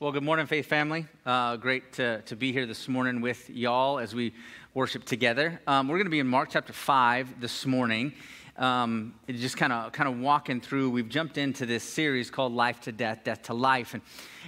Well, 0.00 0.10
good 0.10 0.24
morning, 0.24 0.46
Faith 0.46 0.66
Family. 0.66 1.06
Uh, 1.24 1.54
great 1.54 1.92
to, 1.94 2.20
to 2.22 2.34
be 2.34 2.50
here 2.50 2.66
this 2.66 2.88
morning 2.88 3.20
with 3.20 3.48
y'all 3.48 4.00
as 4.00 4.12
we 4.12 4.34
worship 4.74 5.04
together. 5.04 5.60
Um, 5.68 5.86
we're 5.86 5.98
going 5.98 6.06
to 6.06 6.10
be 6.10 6.18
in 6.18 6.26
Mark 6.26 6.48
chapter 6.50 6.72
5 6.72 7.40
this 7.40 7.64
morning. 7.64 8.12
Um, 8.56 9.14
just 9.28 9.56
kind 9.56 9.72
of 9.72 9.90
kind 9.90 10.08
of 10.08 10.20
walking 10.20 10.60
through, 10.60 10.90
we've 10.90 11.08
jumped 11.08 11.38
into 11.38 11.66
this 11.66 11.82
series 11.82 12.30
called 12.30 12.52
Life 12.52 12.80
to 12.82 12.92
Death, 12.92 13.24
Death 13.24 13.42
to 13.44 13.54
Life. 13.54 13.94
And, 13.94 14.02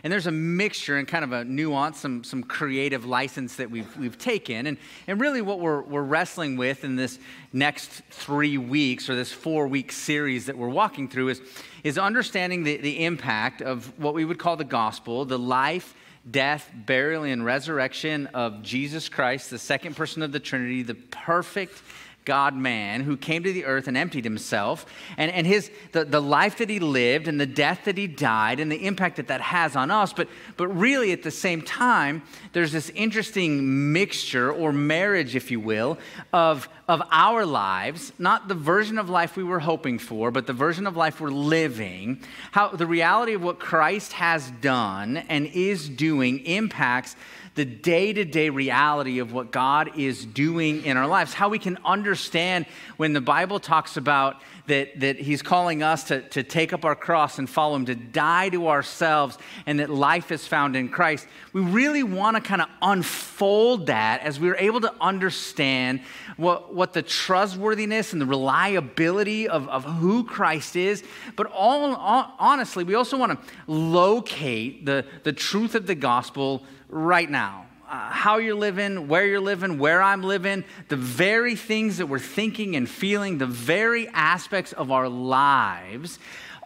and 0.05 0.13
there's 0.13 0.29
a 0.29 0.31
mixture 0.33 0.97
and 0.97 1.09
kind 1.09 1.25
of 1.25 1.33
a 1.33 1.45
nuance, 1.45 1.99
some, 1.99 2.23
some 2.23 2.45
creative 2.45 3.05
license 3.05 3.57
that 3.57 3.69
we've, 3.69 3.97
we've 3.97 4.17
taken. 4.17 4.69
And, 4.69 4.79
and 5.09 5.21
really, 5.21 5.43
what 5.43 5.59
we're, 5.59 5.83
we're 5.83 6.03
wrestling 6.03 6.57
with 6.57 6.85
in 6.85 6.95
this 6.95 7.19
next 7.53 8.03
three 8.11 8.59
weeks 8.59 9.11
or 9.11 9.17
this 9.17 9.33
four 9.33 9.67
week 9.67 9.91
series 9.91 10.47
that 10.47 10.57
we're 10.57 10.69
walking 10.69 11.09
through 11.09 11.31
is 11.31 11.41
is 11.87 11.99
understanding 11.99 12.65
the, 12.65 12.79
the 12.79 13.05
impact 13.05 13.63
of 13.63 13.97
what 13.97 14.13
we 14.13 14.25
would 14.25 14.41
call 14.41 14.57
the 14.57 14.65
gospel, 14.65 15.25
the 15.25 15.39
life, 15.39 15.95
death, 16.29 16.69
burial, 16.75 17.23
and 17.23 17.45
resurrection 17.45 18.27
of 18.35 18.61
Jesus 18.61 19.09
Christ, 19.09 19.51
the 19.51 19.59
second 19.59 19.95
person 19.95 20.21
of 20.23 20.33
the 20.33 20.41
Trinity, 20.41 20.83
the 20.83 20.97
perfect 20.97 21.81
God 22.27 22.55
man 22.55 23.03
who 23.03 23.17
came 23.17 23.45
to 23.45 23.53
the 23.53 23.65
earth 23.65 23.87
and 23.89 23.97
emptied 23.97 24.25
himself, 24.25 24.85
and, 25.17 25.31
and 25.31 25.47
his, 25.47 25.71
the, 25.93 26.05
the 26.05 26.21
life 26.21 26.59
that 26.59 26.69
he 26.69 26.81
lived 26.81 27.29
and 27.29 27.41
the 27.41 27.47
death 27.47 27.85
that 27.85 27.97
he 27.97 28.09
died 28.09 28.61
and 28.61 28.71
the 28.71 28.85
impact 28.85 29.17
that 29.17 29.29
that 29.29 29.41
has 29.41 29.77
on 29.77 29.91
us. 29.91 30.13
But, 30.13 30.29
but 30.57 30.67
really, 30.69 31.13
at 31.13 31.23
the 31.23 31.31
same 31.31 31.63
time, 31.63 32.23
there's 32.53 32.73
this 32.73 32.91
interesting 32.91 33.93
mixture 33.93 34.53
or 34.53 34.73
marriage, 34.73 35.37
if 35.37 35.51
you 35.53 35.61
will, 35.61 35.99
of, 36.33 36.69
of 36.89 37.01
our 37.13 37.47
lives, 37.47 38.13
not 38.19 38.49
the 38.49 38.55
version 38.55 38.99
of 38.99 39.09
life 39.09 39.37
we 39.37 39.45
were 39.45 39.61
hoping 39.61 39.99
for, 39.99 40.33
but 40.33 40.49
the 40.49 40.53
version 40.53 40.87
of 40.87 40.97
life 40.97 41.21
we're 41.21 41.31
living, 41.31 42.21
how 42.51 42.69
the 42.69 42.87
reality 42.87 43.35
of 43.35 43.43
what 43.43 43.61
Christ 43.61 44.15
has 44.15 44.51
done 44.61 45.17
and 45.17 45.47
is 45.47 45.89
doing 45.89 46.45
impacts 46.45 47.15
the 47.57 47.65
day 47.65 48.13
to 48.13 48.25
day 48.25 48.51
reality 48.51 49.19
of 49.19 49.33
what 49.33 49.51
God 49.51 49.99
is 49.99 50.25
doing 50.25 50.85
in 50.85 50.97
our 50.97 51.07
lives, 51.07 51.33
how 51.33 51.49
we 51.49 51.59
can 51.59 51.79
understand 51.85 52.67
when 52.99 53.15
the 53.15 53.21
Bible 53.21 53.59
talks 53.59 53.97
about 53.97 54.41
that, 54.67 55.01
that 55.01 55.19
He's 55.19 55.41
calling 55.43 55.83
us 55.83 56.05
to, 56.05 56.21
to 56.31 56.43
take 56.43 56.73
up 56.73 56.85
our 56.85 56.95
cross 56.95 57.39
and 57.39 57.49
follow 57.49 57.77
Him, 57.77 57.87
to 57.87 57.95
die 57.95 58.51
to 58.51 58.69
ourselves, 58.69 59.39
and 59.65 59.81
that 59.81 59.89
life 59.89 60.31
is 60.31 60.47
found 60.47 60.77
in 60.77 60.91
Christ. 60.91 61.27
We 61.55 61.63
really 61.63 62.03
want 62.03 62.37
to 62.37 62.43
kind 62.43 62.61
of 62.61 62.69
unfold 62.83 63.87
that 63.87 64.21
as 64.21 64.39
we're 64.39 64.57
able 64.57 64.83
to 64.83 64.93
understand 65.01 66.01
what, 66.37 66.75
what 66.75 66.93
the 66.93 67.03
trustworthiness 67.03 68.13
and 68.13 68.21
the 68.21 68.27
reliability 68.27 69.49
of, 69.49 69.67
of 69.69 69.85
who 69.85 70.25
Christ 70.25 70.77
is. 70.77 71.03
But 71.37 71.47
all, 71.53 71.95
all 71.95 72.35
honestly, 72.39 72.85
we 72.85 72.95
also 72.95 73.17
want 73.17 73.33
to 73.33 73.53
locate 73.67 74.85
the, 74.85 75.07
the 75.23 75.33
truth 75.33 75.75
of 75.75 75.87
the 75.87 75.95
gospel 75.95 76.65
right 76.89 77.31
now. 77.31 77.67
Uh, 77.89 78.11
how 78.11 78.39
you're 78.39 78.57
living, 78.57 79.07
where 79.07 79.25
you're 79.25 79.39
living, 79.39 79.79
where 79.79 80.03
I'm 80.03 80.23
living, 80.23 80.65
the 80.89 80.97
very 80.97 81.55
things 81.55 81.99
that 81.99 82.07
we're 82.07 82.19
thinking 82.19 82.75
and 82.75 82.91
feeling, 82.91 83.39
the 83.39 83.47
very 83.47 84.09
aspects 84.09 84.73
of 84.73 84.91
our 84.91 85.09
lives 85.09 86.19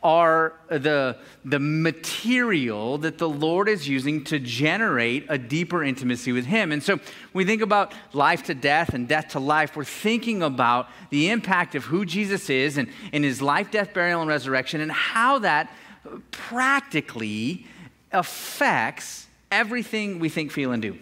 are 0.03 0.55
the, 0.69 1.17
the 1.45 1.59
material 1.61 2.97
that 2.99 3.19
the 3.19 3.29
Lord 3.29 3.69
is 3.69 3.87
using 3.87 4.25
to 4.25 4.39
generate 4.39 5.27
a 5.29 5.37
deeper 5.37 5.85
intimacy 5.85 6.33
with 6.33 6.47
Him. 6.47 6.73
And 6.73 6.83
so 6.83 6.97
when 6.97 7.05
we 7.35 7.45
think 7.45 7.61
about 7.63 7.93
life 8.13 8.45
to 8.45 8.55
death 8.55 8.95
and 8.95 9.07
death 9.07 9.29
to 9.29 9.41
life, 9.41 9.77
we're 9.77 9.85
thinking 9.85 10.43
about 10.43 10.89
the 11.11 11.29
impact 11.29 11.75
of 11.75 11.85
who 11.85 12.07
Jesus 12.07 12.49
is 12.49 12.79
and, 12.79 12.89
and 13.13 13.25
His 13.25 13.43
life, 13.43 13.71
death, 13.71 13.93
burial, 13.93 14.23
and 14.23 14.29
resurrection, 14.29 14.81
and 14.81 14.91
how 14.91 15.39
that 15.41 15.71
practically 16.31 17.67
affects 18.11 19.27
everything 19.51 20.19
we 20.19 20.29
think, 20.29 20.51
feel, 20.51 20.73
and 20.73 20.83
do. 20.83 20.99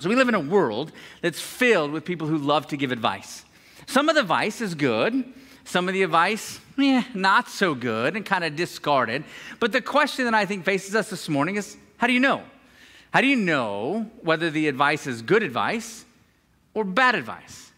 So 0.00 0.08
we 0.08 0.14
live 0.14 0.28
in 0.28 0.34
a 0.34 0.40
world 0.40 0.92
that's 1.22 1.40
filled 1.40 1.90
with 1.90 2.04
people 2.04 2.28
who 2.28 2.38
love 2.38 2.68
to 2.68 2.76
give 2.76 2.92
advice. 2.92 3.44
Some 3.86 4.08
of 4.08 4.14
the 4.14 4.20
advice 4.20 4.60
is 4.60 4.74
good, 4.74 5.24
some 5.64 5.88
of 5.88 5.94
the 5.94 6.02
advice, 6.02 6.60
eh, 6.78 7.02
not 7.14 7.48
so 7.48 7.74
good 7.74 8.16
and 8.16 8.24
kind 8.24 8.44
of 8.44 8.54
discarded. 8.54 9.24
But 9.60 9.72
the 9.72 9.80
question 9.80 10.24
that 10.26 10.34
I 10.34 10.46
think 10.46 10.64
faces 10.64 10.94
us 10.94 11.10
this 11.10 11.28
morning 11.28 11.56
is 11.56 11.76
how 11.96 12.06
do 12.06 12.12
you 12.12 12.20
know? 12.20 12.42
How 13.12 13.20
do 13.20 13.26
you 13.26 13.36
know 13.36 14.10
whether 14.22 14.50
the 14.50 14.68
advice 14.68 15.06
is 15.06 15.22
good 15.22 15.42
advice 15.42 16.04
or 16.74 16.84
bad 16.84 17.14
advice? 17.14 17.72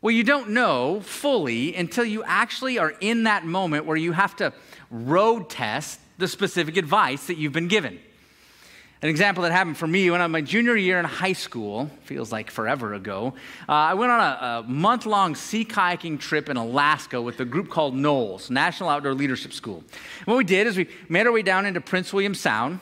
Well, 0.00 0.12
you 0.12 0.24
don't 0.24 0.50
know 0.50 1.00
fully 1.00 1.74
until 1.74 2.04
you 2.04 2.22
actually 2.24 2.78
are 2.78 2.94
in 3.00 3.24
that 3.24 3.44
moment 3.44 3.86
where 3.86 3.96
you 3.96 4.12
have 4.12 4.36
to 4.36 4.52
road 4.90 5.50
test 5.50 6.00
the 6.18 6.28
specific 6.28 6.76
advice 6.76 7.26
that 7.26 7.36
you've 7.36 7.52
been 7.52 7.68
given. 7.68 7.98
An 9.02 9.10
example 9.10 9.42
that 9.42 9.52
happened 9.52 9.76
for 9.76 9.86
me 9.86 10.10
when 10.10 10.22
I'm 10.22 10.32
my 10.32 10.40
junior 10.40 10.74
year 10.74 10.98
in 10.98 11.04
high 11.04 11.34
school, 11.34 11.90
feels 12.04 12.32
like 12.32 12.50
forever 12.50 12.94
ago, 12.94 13.34
uh, 13.68 13.72
I 13.72 13.94
went 13.94 14.10
on 14.10 14.20
a, 14.20 14.46
a 14.46 14.62
month 14.66 15.04
long 15.04 15.34
sea 15.34 15.66
kayaking 15.66 16.18
trip 16.18 16.48
in 16.48 16.56
Alaska 16.56 17.20
with 17.20 17.38
a 17.40 17.44
group 17.44 17.68
called 17.68 17.94
NOLS, 17.94 18.48
National 18.50 18.88
Outdoor 18.88 19.12
Leadership 19.12 19.52
School. 19.52 19.84
And 20.20 20.26
what 20.26 20.38
we 20.38 20.44
did 20.44 20.66
is 20.66 20.78
we 20.78 20.88
made 21.10 21.26
our 21.26 21.32
way 21.32 21.42
down 21.42 21.66
into 21.66 21.80
Prince 21.80 22.12
William 22.12 22.34
Sound 22.34 22.80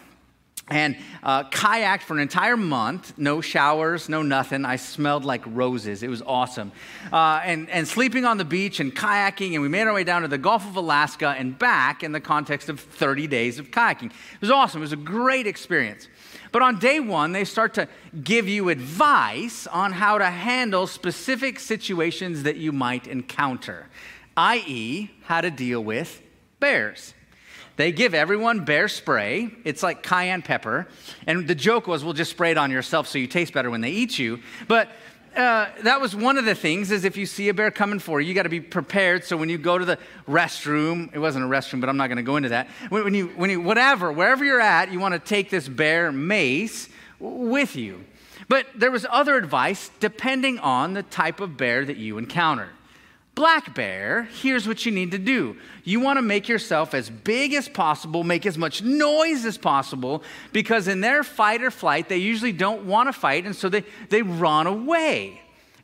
and 0.69 0.97
uh, 1.23 1.45
kayaked 1.45 2.03
for 2.03 2.15
an 2.15 2.21
entire 2.21 2.57
month. 2.57 3.19
No 3.19 3.41
showers 3.41 4.09
no 4.09 4.23
nothing. 4.23 4.65
I 4.65 4.77
smelled 4.77 5.25
like 5.25 5.43
roses. 5.47 6.03
It 6.03 6.09
was 6.09 6.23
awesome. 6.23 6.73
Uh, 7.13 7.41
and, 7.45 7.69
and 7.69 7.87
sleeping 7.87 8.25
on 8.25 8.39
the 8.39 8.45
beach 8.45 8.81
and 8.81 8.95
kayaking 8.95 9.53
and 9.53 9.63
we 9.63 9.69
made 9.69 9.87
our 9.87 9.93
way 9.93 10.05
down 10.05 10.23
to 10.23 10.29
the 10.29 10.39
gulf 10.39 10.67
of 10.67 10.77
alaska 10.77 11.35
and 11.39 11.59
back 11.59 12.03
in 12.03 12.13
the 12.13 12.21
context 12.21 12.69
of 12.69 12.81
30 12.81 13.27
days 13.27 13.59
of 13.59 13.71
kayaking. 13.71 14.07
It 14.07 14.41
was 14.41 14.51
awesome. 14.51 14.81
It 14.81 14.85
was 14.85 14.93
a 14.93 14.97
great 14.97 15.47
experience. 15.47 16.09
But 16.51 16.63
on 16.63 16.79
day 16.79 17.01
one 17.01 17.33
they 17.33 17.45
start 17.45 17.75
to 17.75 17.89
give 18.23 18.49
you 18.49 18.71
advice 18.71 19.67
on 19.67 19.93
how 19.93 20.19
to 20.19 20.27
handle 20.27 20.87
specific 20.87 21.61
situations 21.61 22.45
that 22.45 22.57
you 22.57 22.73
might 22.73 23.07
encounter 23.07 23.89
i.e 24.37 25.11
how 25.25 25.41
to 25.41 25.51
deal 25.51 25.83
with 25.83 26.23
bears 26.61 27.15
they 27.77 27.91
give 27.93 28.15
everyone 28.15 28.65
bear 28.65 28.89
spray. 28.89 29.51
It's 29.65 29.83
like 29.83 30.03
cayenne 30.03 30.43
pepper. 30.43 30.87
And 31.27 31.49
the 31.49 31.55
joke 31.55 31.87
was, 31.87 32.05
we'll 32.05 32.13
just 32.13 32.31
spray 32.31 32.53
it 32.53 32.59
on 32.59 32.71
yourself 32.71 33.09
so 33.09 33.19
you 33.19 33.27
taste 33.27 33.53
better 33.53 33.71
when 33.71 33.81
they 33.81 33.91
eat 33.91 34.19
you. 34.19 34.41
But 34.69 34.89
uh, 35.37 35.67
that 35.83 36.01
was 36.01 36.15
one 36.15 36.39
of 36.39 36.45
the 36.45 36.55
things 36.55 36.93
is 36.93 37.05
if 37.05 37.17
you 37.17 37.27
see 37.27 37.49
a 37.49 37.55
bear 37.55 37.73
coming 37.73 37.99
for 37.99 38.21
you, 38.21 38.29
you 38.29 38.35
got 38.35 38.45
to 38.45 38.49
be 38.49 38.61
prepared. 38.61 39.25
So 39.25 39.37
when 39.37 39.49
you 39.49 39.59
go 39.59 39.77
to 39.77 39.85
the 39.85 39.99
restroom, 40.29 41.13
it 41.13 41.19
wasn't 41.19 41.45
a 41.45 41.49
restroom, 41.49 41.81
but 41.81 41.89
I'm 41.89 41.97
not 41.97 42.07
going 42.07 42.19
to 42.19 42.23
go 42.23 42.37
into 42.37 42.51
that. 42.51 42.69
When, 42.89 43.03
when, 43.03 43.15
you, 43.15 43.27
when 43.29 43.51
you, 43.51 43.61
whatever, 43.61 44.13
wherever 44.13 44.45
you're 44.45 44.61
at, 44.61 44.93
you 44.93 45.01
want 45.01 45.15
to 45.15 45.19
take 45.19 45.51
this 45.51 45.69
bear 45.69 46.13
mace 46.13 46.89
with 47.19 47.75
you. 47.75 48.05
But 48.49 48.67
there 48.77 48.91
was 48.91 49.07
other 49.11 49.37
advice 49.37 49.91
depending 49.99 50.61
on 50.61 50.95
the 50.95 51.03
type 51.03 51.41
of 51.41 51.57
bear 51.57 51.85
that 51.85 51.97
you 51.97 52.19
encountered. 52.19 52.71
Black 53.35 53.75
bear, 53.75 54.29
here's 54.43 54.69
what 54.69 54.87
you 54.87 54.93
need 54.93 55.11
to 55.11 55.19
do. 55.19 55.57
You 55.83 55.99
want 55.99 56.19
to 56.19 56.23
make 56.23 56.49
yourself 56.49 56.95
as 56.95 57.11
big 57.11 57.53
as 57.53 57.69
possible, 57.69 58.23
make 58.23 58.47
as 58.47 58.57
much 58.57 58.81
noise 58.83 59.45
as 59.45 59.59
possible, 59.59 60.23
because 60.53 60.87
in 60.87 61.01
their 61.01 61.25
fight 61.25 61.63
or 61.63 61.73
flight, 61.73 62.09
they 62.09 62.19
usually 62.19 62.53
don't 62.53 62.85
want 62.87 63.09
to 63.09 63.13
fight, 63.13 63.45
and 63.45 63.57
so 63.57 63.69
they, 63.69 63.85
they 64.09 64.23
run 64.23 64.69
away. 64.69 65.41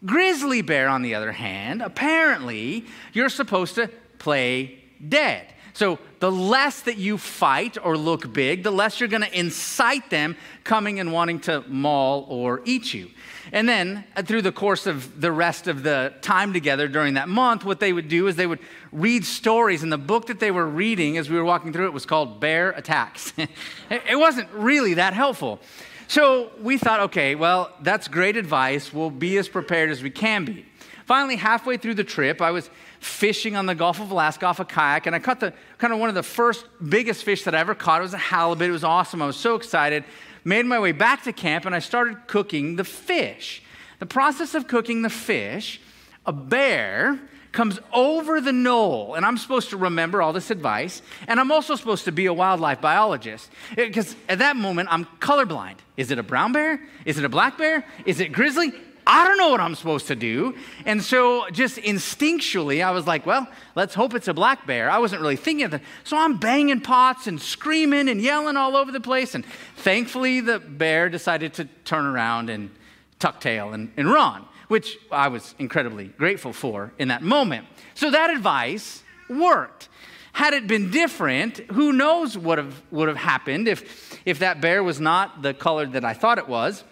Grizzly 0.06 0.62
bear, 0.62 0.88
on 0.88 1.02
the 1.02 1.16
other 1.16 1.32
hand, 1.32 1.82
apparently, 1.82 2.86
you're 3.12 3.28
supposed 3.28 3.74
to 3.74 3.90
play 4.18 4.78
dead. 5.08 5.52
So 5.72 5.98
the 6.20 6.30
less 6.30 6.82
that 6.82 6.98
you 6.98 7.18
fight 7.18 7.78
or 7.82 7.96
look 7.96 8.32
big, 8.32 8.62
the 8.62 8.70
less 8.70 9.00
you're 9.00 9.08
going 9.08 9.22
to 9.22 9.38
incite 9.38 10.10
them 10.10 10.36
coming 10.62 11.00
and 11.00 11.12
wanting 11.12 11.40
to 11.40 11.64
maul 11.68 12.26
or 12.28 12.60
eat 12.64 12.94
you. 12.94 13.10
And 13.52 13.68
then, 13.68 14.04
uh, 14.16 14.22
through 14.22 14.42
the 14.42 14.52
course 14.52 14.86
of 14.86 15.20
the 15.20 15.32
rest 15.32 15.66
of 15.66 15.82
the 15.82 16.14
time 16.20 16.52
together 16.52 16.86
during 16.88 17.14
that 17.14 17.28
month, 17.28 17.64
what 17.64 17.80
they 17.80 17.92
would 17.92 18.08
do 18.08 18.26
is 18.28 18.36
they 18.36 18.46
would 18.46 18.60
read 18.92 19.24
stories. 19.24 19.82
And 19.82 19.92
the 19.92 19.98
book 19.98 20.26
that 20.26 20.38
they 20.40 20.50
were 20.50 20.66
reading 20.66 21.18
as 21.18 21.28
we 21.28 21.36
were 21.36 21.44
walking 21.44 21.72
through 21.72 21.86
it 21.86 21.92
was 21.92 22.06
called 22.06 22.40
Bear 22.40 22.70
Attacks. 22.70 23.32
it 23.90 24.18
wasn't 24.18 24.48
really 24.52 24.94
that 24.94 25.14
helpful. 25.14 25.60
So 26.06 26.50
we 26.60 26.76
thought, 26.76 27.00
okay, 27.00 27.34
well, 27.34 27.72
that's 27.82 28.08
great 28.08 28.36
advice. 28.36 28.92
We'll 28.92 29.10
be 29.10 29.36
as 29.38 29.48
prepared 29.48 29.90
as 29.90 30.02
we 30.02 30.10
can 30.10 30.44
be. 30.44 30.66
Finally, 31.06 31.36
halfway 31.36 31.76
through 31.76 31.94
the 31.94 32.04
trip, 32.04 32.40
I 32.40 32.52
was 32.52 32.70
fishing 33.00 33.56
on 33.56 33.66
the 33.66 33.74
Gulf 33.74 34.00
of 34.00 34.10
Alaska 34.12 34.46
off 34.46 34.60
a 34.60 34.64
kayak, 34.64 35.06
and 35.06 35.16
I 35.16 35.18
caught 35.18 35.40
the 35.40 35.52
kind 35.78 35.92
of 35.92 35.98
one 35.98 36.08
of 36.08 36.14
the 36.14 36.22
first 36.22 36.66
biggest 36.88 37.24
fish 37.24 37.44
that 37.44 37.54
I 37.54 37.58
ever 37.58 37.74
caught. 37.74 38.00
It 38.00 38.02
was 38.02 38.14
a 38.14 38.18
halibut. 38.18 38.68
It 38.68 38.72
was 38.72 38.84
awesome. 38.84 39.22
I 39.22 39.26
was 39.26 39.36
so 39.36 39.56
excited 39.56 40.04
made 40.44 40.66
my 40.66 40.78
way 40.78 40.92
back 40.92 41.24
to 41.24 41.32
camp 41.32 41.66
and 41.66 41.74
I 41.74 41.78
started 41.78 42.26
cooking 42.26 42.76
the 42.76 42.84
fish. 42.84 43.62
The 43.98 44.06
process 44.06 44.54
of 44.54 44.66
cooking 44.66 45.02
the 45.02 45.10
fish, 45.10 45.80
a 46.24 46.32
bear 46.32 47.20
comes 47.52 47.80
over 47.92 48.40
the 48.40 48.52
knoll, 48.52 49.14
and 49.14 49.26
I'm 49.26 49.36
supposed 49.36 49.70
to 49.70 49.76
remember 49.76 50.22
all 50.22 50.32
this 50.32 50.50
advice, 50.50 51.02
and 51.26 51.40
I'm 51.40 51.50
also 51.50 51.74
supposed 51.74 52.04
to 52.04 52.12
be 52.12 52.26
a 52.26 52.32
wildlife 52.32 52.80
biologist 52.80 53.50
because 53.74 54.14
at 54.28 54.38
that 54.38 54.56
moment 54.56 54.88
I'm 54.90 55.04
colorblind. 55.18 55.78
Is 55.96 56.10
it 56.10 56.18
a 56.18 56.22
brown 56.22 56.52
bear? 56.52 56.80
Is 57.04 57.18
it 57.18 57.24
a 57.24 57.28
black 57.28 57.58
bear? 57.58 57.84
Is 58.06 58.20
it 58.20 58.32
grizzly? 58.32 58.72
I 59.12 59.24
don't 59.24 59.38
know 59.38 59.48
what 59.48 59.58
I'm 59.58 59.74
supposed 59.74 60.06
to 60.06 60.14
do. 60.14 60.54
And 60.86 61.02
so, 61.02 61.50
just 61.50 61.78
instinctually, 61.78 62.80
I 62.80 62.92
was 62.92 63.08
like, 63.08 63.26
well, 63.26 63.48
let's 63.74 63.92
hope 63.92 64.14
it's 64.14 64.28
a 64.28 64.34
black 64.34 64.68
bear. 64.68 64.88
I 64.88 64.98
wasn't 64.98 65.20
really 65.20 65.34
thinking 65.34 65.64
of 65.64 65.72
that. 65.72 65.82
So, 66.04 66.16
I'm 66.16 66.36
banging 66.36 66.80
pots 66.80 67.26
and 67.26 67.42
screaming 67.42 68.08
and 68.08 68.20
yelling 68.20 68.56
all 68.56 68.76
over 68.76 68.92
the 68.92 69.00
place. 69.00 69.34
And 69.34 69.44
thankfully, 69.74 70.40
the 70.40 70.60
bear 70.60 71.08
decided 71.08 71.54
to 71.54 71.64
turn 71.84 72.06
around 72.06 72.50
and 72.50 72.70
tuck 73.18 73.40
tail 73.40 73.72
and, 73.72 73.92
and 73.96 74.08
run, 74.12 74.44
which 74.68 74.96
I 75.10 75.26
was 75.26 75.56
incredibly 75.58 76.06
grateful 76.06 76.52
for 76.52 76.92
in 76.96 77.08
that 77.08 77.22
moment. 77.22 77.66
So, 77.94 78.12
that 78.12 78.30
advice 78.30 79.02
worked. 79.28 79.88
Had 80.34 80.54
it 80.54 80.68
been 80.68 80.92
different, 80.92 81.58
who 81.72 81.92
knows 81.92 82.38
what 82.38 82.64
would 82.92 83.08
have 83.08 83.16
happened 83.16 83.66
if, 83.66 84.20
if 84.24 84.38
that 84.38 84.60
bear 84.60 84.84
was 84.84 85.00
not 85.00 85.42
the 85.42 85.52
color 85.52 85.86
that 85.86 86.04
I 86.04 86.14
thought 86.14 86.38
it 86.38 86.46
was 86.46 86.84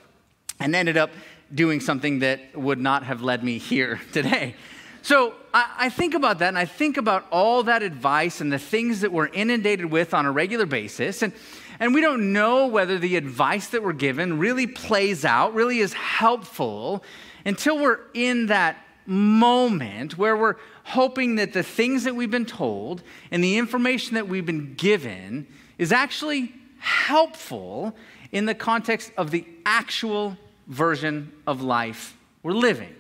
and 0.61 0.75
ended 0.75 0.97
up 0.97 1.11
doing 1.55 1.81
something 1.81 2.21
that 2.21 2.57
would 2.57 2.79
not 2.79 3.05
have 3.05 3.23
led 3.23 3.43
me 3.43 3.59
here 3.59 4.01
today. 4.13 4.55
So 5.03 5.35
I, 5.55 5.75
I, 5.79 5.89
think 5.89 6.15
about 6.15 6.41
that 6.41 6.49
and 6.49 6.59
I 6.59 6.65
think 6.65 6.97
about 6.97 7.27
all 7.31 7.63
that 7.63 7.83
advice 7.83 8.41
and 8.41 8.53
the 8.53 8.59
things 8.59 9.01
that 9.01 9.13
we're 9.13 9.29
inundated 9.29 9.87
with 9.87 10.13
on 10.13 10.27
a 10.27 10.33
regular 10.33 10.67
basis. 10.67 11.23
And, 11.23 11.33
and 11.81 11.95
we 11.95 12.01
don't 12.01 12.33
know 12.33 12.67
whether 12.67 12.99
the 12.99 13.17
advice 13.17 13.69
that 13.69 13.83
we're 13.83 13.93
given 13.93 14.39
really 14.39 14.67
plays 14.67 15.25
out, 15.25 15.55
really 15.55 15.79
is 15.79 15.93
helpful 15.95 17.05
until 17.45 17.79
we're 17.79 18.01
in 18.13 18.47
that 18.47 18.77
moment 19.07 20.19
where 20.19 20.37
we're 20.37 20.57
hoping 20.85 21.37
that 21.37 21.55
the 21.55 21.63
things 21.63 22.05
that 22.05 22.15
we've 22.15 22.31
been 22.31 22.45
told 22.45 23.03
and 23.31 23.43
the 23.43 23.57
information 23.57 24.15
that 24.15 24.29
we've 24.29 24.45
been 24.45 24.75
given 24.75 25.47
is 25.79 25.93
actually 25.93 26.53
helpful 26.79 27.97
in 28.33 28.45
the 28.45 28.55
context 28.55 29.11
of 29.17 29.31
the 29.31 29.47
actual 29.65 30.37
version 30.69 31.33
of 31.47 31.63
life 31.63 32.17
we're 32.43 32.53
living. 32.53 32.95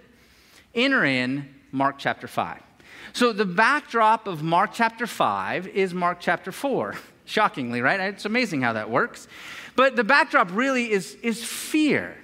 Enter 0.75 1.05
in 1.05 1.55
Mark 1.71 1.97
chapter 1.99 2.27
5. 2.27 2.63
So, 3.13 3.33
the 3.33 3.45
backdrop 3.45 4.27
of 4.27 4.43
Mark 4.43 4.71
chapter 4.73 5.07
5 5.07 5.69
is 5.69 5.95
Mark 5.95 6.19
chapter 6.21 6.53
4. 6.53 6.95
Shockingly, 7.25 7.83
right? 7.83 8.01
It's 8.01 8.25
amazing 8.25 8.63
how 8.63 8.73
that 8.73 8.91
works. 8.91 9.29
But 9.77 9.97
the 9.97 10.05
backdrop 10.05 10.49
really 10.53 10.91
is, 10.91 11.15
is 11.23 11.45
fear. 11.45 12.17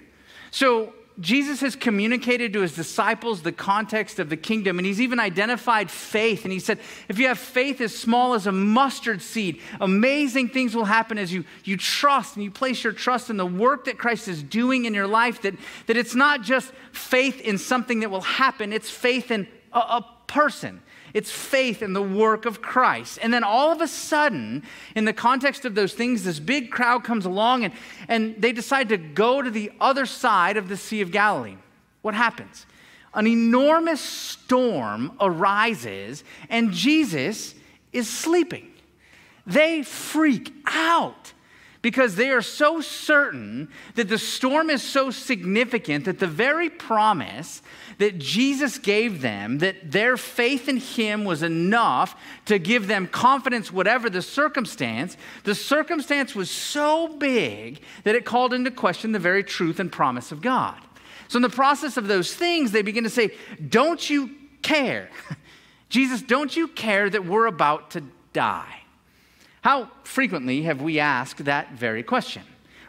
So, 0.51 0.93
Jesus 1.21 1.61
has 1.61 1.77
communicated 1.77 2.53
to 2.55 2.63
his 2.63 2.75
disciples 2.75 3.43
the 3.43 3.53
context 3.53 4.19
of 4.19 4.29
the 4.29 4.37
kingdom, 4.37 4.79
and 4.79 4.87
he's 4.87 5.01
even 5.01 5.21
identified 5.21 5.89
faith. 5.89 6.43
And 6.45 6.53
he 6.53 6.59
said, 6.59 6.81
If 7.09 7.21
you 7.21 7.29
have 7.29 7.39
faith 7.39 7.81
as 7.81 7.97
small 7.97 8.35
as 8.35 8.49
a 8.49 8.53
mustard 8.53 9.23
seed, 9.23 9.61
amazing 9.81 10.49
things 10.49 10.75
will 10.75 10.87
happen 10.87 11.17
as 11.17 11.33
you, 11.33 11.45
you 11.63 11.77
trust 11.77 12.35
and 12.35 12.43
you 12.43 12.51
place 12.51 12.83
your 12.83 12.93
trust 12.93 13.31
in 13.31 13.37
the 13.37 13.47
work 13.47 13.85
that 13.85 13.97
Christ 13.97 14.27
is 14.27 14.43
doing 14.43 14.87
in 14.87 14.95
your 14.95 15.07
life. 15.07 15.43
That, 15.43 15.55
that 15.87 15.97
it's 15.97 16.17
not 16.17 16.43
just 16.43 16.73
faith 16.91 17.41
in 17.41 17.59
something 17.59 18.01
that 18.01 18.11
will 18.11 18.21
happen, 18.21 18.73
it's 18.73 18.91
faith 18.91 19.31
in 19.31 19.47
a, 19.73 19.79
a 19.79 20.07
person. 20.27 20.83
It's 21.15 21.31
faith 21.31 21.81
in 21.81 21.93
the 21.93 22.03
work 22.03 22.45
of 22.45 22.61
Christ. 22.61 23.21
And 23.23 23.33
then 23.33 23.45
all 23.45 23.71
of 23.71 23.81
a 23.81 23.87
sudden, 23.87 24.65
in 24.97 25.05
the 25.05 25.13
context 25.13 25.65
of 25.65 25.77
those 25.77 25.95
things, 25.95 26.25
this 26.25 26.41
big 26.41 26.73
crowd 26.73 27.05
comes 27.05 27.25
along 27.25 27.65
and, 27.65 27.75
and 28.09 28.35
they 28.37 28.51
decide 28.51 28.89
to 28.89 28.97
go 28.97 29.41
to 29.41 29.49
the 29.49 29.71
other 29.81 30.07
side 30.07 30.57
of 30.57 30.69
the 30.69 30.77
Sea 30.77 31.01
of 31.01 31.13
Galilee. 31.13 31.57
What 32.03 32.15
happens? 32.15 32.67
An 33.15 33.29
enormous 33.29 34.01
storm 34.01 35.13
arises 35.21 36.25
and 36.51 36.73
Jesus 36.73 37.55
is 37.93 38.11
sleeping. 38.11 38.73
They 39.47 39.85
freak 39.85 40.53
out 40.67 41.34
because 41.85 42.17
they 42.17 42.31
are 42.31 42.41
so 42.41 42.81
certain 42.81 43.69
that 43.95 44.09
the 44.09 44.17
storm 44.17 44.71
is 44.71 44.83
so 44.83 45.11
significant 45.11 46.07
that 46.07 46.19
the 46.19 46.27
very 46.27 46.71
promise 46.71 47.61
that 47.99 48.19
Jesus 48.19 48.79
gave 48.79 49.21
them, 49.21 49.59
that 49.59 49.93
their 49.93 50.17
faith 50.17 50.67
in 50.67 50.79
Him 50.79 51.27
was 51.27 51.43
enough 51.43 52.19
to 52.47 52.59
give 52.59 52.87
them 52.87 53.07
confidence, 53.07 53.71
whatever 53.71 54.09
the 54.09 54.23
circumstance, 54.23 55.19
the 55.43 55.55
circumstance 55.55 56.35
was 56.35 56.51
so 56.51 57.07
big 57.19 57.83
that 58.05 58.15
it 58.15 58.25
called 58.25 58.55
into 58.55 58.71
question 58.71 59.13
the 59.13 59.19
very 59.19 59.45
truth 59.45 59.79
and 59.79 59.93
promise 59.93 60.33
of 60.33 60.41
God. 60.41 60.81
So, 61.29 61.37
in 61.37 61.43
the 61.43 61.51
process 61.51 61.99
of 61.99 62.07
those 62.09 62.33
things, 62.33 62.73
they 62.73 62.81
begin 62.81 63.05
to 63.05 63.11
say, 63.11 63.33
Don't 63.69 64.09
you 64.09 64.31
care? 64.63 65.11
Jesus, 65.91 66.23
don't 66.23 66.57
you 66.57 66.67
care 66.67 67.11
that 67.11 67.27
we're 67.27 67.45
about 67.45 67.91
to 67.91 68.05
die? 68.33 68.84
How 69.65 69.89
frequently 70.03 70.61
have 70.65 70.83
we 70.83 71.01
asked 71.01 71.47
that 71.47 71.73
very 71.73 72.03
question? 72.03 72.43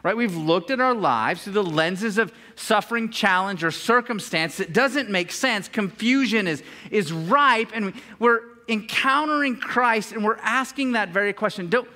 Right? 0.03 0.15
We've 0.15 0.35
looked 0.35 0.71
at 0.71 0.81
our 0.81 0.93
lives 0.93 1.45
through 1.45 1.53
the 1.53 1.63
lenses 1.63 2.17
of 2.17 2.33
suffering, 2.57 3.11
challenge, 3.11 3.63
or 3.63 3.71
circumstance 3.71 4.57
that 4.57 4.73
doesn't 4.73 5.09
make 5.09 5.31
sense. 5.31 5.69
Confusion 5.69 6.47
is, 6.47 6.63
is 6.91 7.13
ripe, 7.13 7.69
and 7.73 7.93
we're 8.19 8.41
encountering 8.67 9.55
Christ 9.55 10.11
and 10.11 10.21
we're 10.21 10.35
asking 10.41 10.91
that 10.93 11.09
very 11.09 11.31
question 11.31 11.69
don't, 11.69 11.87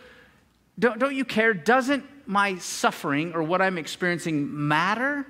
don't, 0.77 0.97
don't 0.97 1.13
you 1.15 1.25
care? 1.25 1.53
Doesn't 1.53 2.05
my 2.25 2.57
suffering 2.59 3.33
or 3.33 3.43
what 3.43 3.61
I'm 3.61 3.77
experiencing 3.77 4.47
matter 4.69 5.27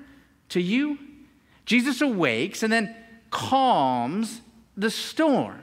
to 0.49 0.61
you? 0.61 0.99
Jesus 1.65 2.01
awakes 2.01 2.61
and 2.61 2.71
then 2.71 2.95
calms 3.31 4.41
the 4.77 4.91
storm. 4.91 5.59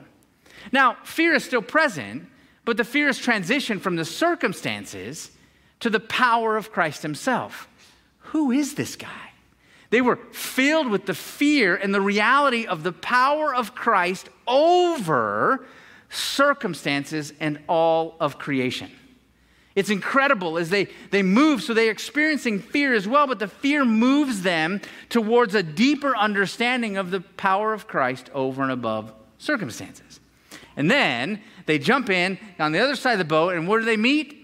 Now, 0.73 0.97
fear 1.05 1.35
is 1.35 1.45
still 1.45 1.61
present, 1.61 2.27
but 2.67 2.75
the 2.75 2.83
fear 2.83 3.07
is 3.07 3.17
transitioned 3.17 3.79
from 3.79 3.95
the 3.95 4.03
circumstances 4.03 5.31
to 5.79 5.89
the 5.89 6.01
power 6.01 6.57
of 6.57 6.69
Christ 6.69 7.01
himself. 7.01 7.65
Who 8.19 8.51
is 8.51 8.75
this 8.75 8.97
guy? 8.97 9.31
They 9.89 10.01
were 10.01 10.17
filled 10.33 10.89
with 10.89 11.05
the 11.05 11.13
fear 11.13 11.77
and 11.77 11.95
the 11.95 12.01
reality 12.01 12.65
of 12.65 12.83
the 12.83 12.91
power 12.91 13.55
of 13.55 13.73
Christ 13.73 14.27
over 14.45 15.65
circumstances 16.09 17.31
and 17.39 17.57
all 17.69 18.17
of 18.19 18.37
creation. 18.37 18.91
It's 19.73 19.89
incredible 19.89 20.57
as 20.57 20.69
they, 20.69 20.89
they 21.11 21.23
move, 21.23 21.63
so 21.63 21.73
they're 21.73 21.89
experiencing 21.89 22.59
fear 22.59 22.93
as 22.93 23.07
well, 23.07 23.27
but 23.27 23.39
the 23.39 23.47
fear 23.47 23.85
moves 23.85 24.41
them 24.41 24.81
towards 25.07 25.55
a 25.55 25.63
deeper 25.63 26.17
understanding 26.17 26.97
of 26.97 27.11
the 27.11 27.21
power 27.21 27.73
of 27.73 27.87
Christ 27.87 28.29
over 28.33 28.61
and 28.61 28.73
above 28.73 29.13
circumstances. 29.37 30.19
And 30.77 30.89
then 30.89 31.41
they 31.65 31.79
jump 31.79 32.09
in 32.09 32.39
on 32.59 32.71
the 32.71 32.79
other 32.79 32.95
side 32.95 33.13
of 33.13 33.19
the 33.19 33.25
boat, 33.25 33.55
and 33.55 33.67
where 33.67 33.79
do 33.79 33.85
they 33.85 33.97
meet? 33.97 34.35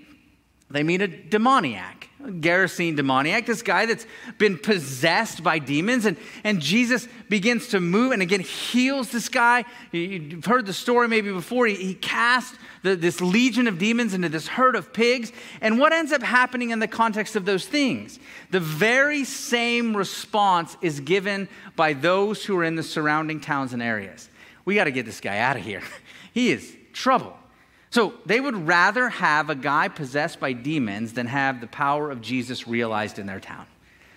They 0.73 0.81
meet 0.81 1.03
a 1.03 1.07
demoniac, 1.07 2.09
a 2.25 2.31
Gerasene 2.31 2.95
demoniac, 2.95 3.45
this 3.45 3.61
guy 3.61 3.85
that's 3.85 4.07
been 4.39 4.57
possessed 4.57 5.43
by 5.43 5.59
demons. 5.59 6.07
And, 6.07 6.17
and 6.43 6.59
Jesus 6.59 7.07
begins 7.29 7.67
to 7.69 7.79
move 7.79 8.11
and 8.11 8.23
again 8.23 8.39
heals 8.39 9.11
this 9.11 9.29
guy. 9.29 9.65
You've 9.91 10.45
heard 10.45 10.65
the 10.65 10.73
story 10.73 11.07
maybe 11.07 11.31
before. 11.31 11.67
He, 11.67 11.75
he 11.75 11.93
cast 11.93 12.55
the, 12.81 12.95
this 12.95 13.21
legion 13.21 13.67
of 13.67 13.77
demons 13.77 14.15
into 14.15 14.29
this 14.29 14.47
herd 14.47 14.75
of 14.75 14.93
pigs. 14.93 15.31
And 15.61 15.77
what 15.77 15.93
ends 15.93 16.11
up 16.11 16.23
happening 16.23 16.71
in 16.71 16.79
the 16.79 16.87
context 16.87 17.35
of 17.35 17.45
those 17.45 17.67
things? 17.67 18.17
The 18.49 18.59
very 18.59 19.25
same 19.25 19.95
response 19.95 20.75
is 20.81 21.01
given 21.01 21.47
by 21.75 21.93
those 21.93 22.43
who 22.43 22.57
are 22.57 22.63
in 22.63 22.75
the 22.75 22.83
surrounding 22.83 23.41
towns 23.41 23.73
and 23.73 23.83
areas. 23.83 24.27
We 24.65 24.73
got 24.73 24.85
to 24.85 24.91
get 24.91 25.05
this 25.05 25.19
guy 25.19 25.37
out 25.37 25.57
of 25.57 25.63
here. 25.63 25.83
He 26.33 26.51
is 26.51 26.75
trouble. 26.91 27.37
So 27.89 28.15
they 28.25 28.39
would 28.39 28.67
rather 28.67 29.09
have 29.09 29.49
a 29.49 29.55
guy 29.55 29.87
possessed 29.87 30.39
by 30.39 30.53
demons 30.53 31.13
than 31.13 31.27
have 31.27 31.61
the 31.61 31.67
power 31.67 32.09
of 32.09 32.21
Jesus 32.21 32.67
realized 32.67 33.19
in 33.19 33.27
their 33.27 33.39
town. 33.39 33.67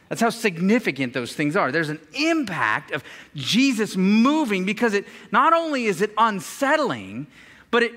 That's 0.08 0.20
how 0.20 0.30
significant 0.30 1.12
those 1.12 1.34
things 1.34 1.56
are. 1.56 1.72
There's 1.72 1.88
an 1.88 2.00
impact 2.14 2.92
of 2.92 3.04
Jesus 3.34 3.96
moving 3.96 4.64
because 4.64 4.94
it 4.94 5.04
not 5.32 5.52
only 5.52 5.86
is 5.86 6.00
it 6.00 6.12
unsettling, 6.16 7.26
but 7.70 7.82
it 7.82 7.92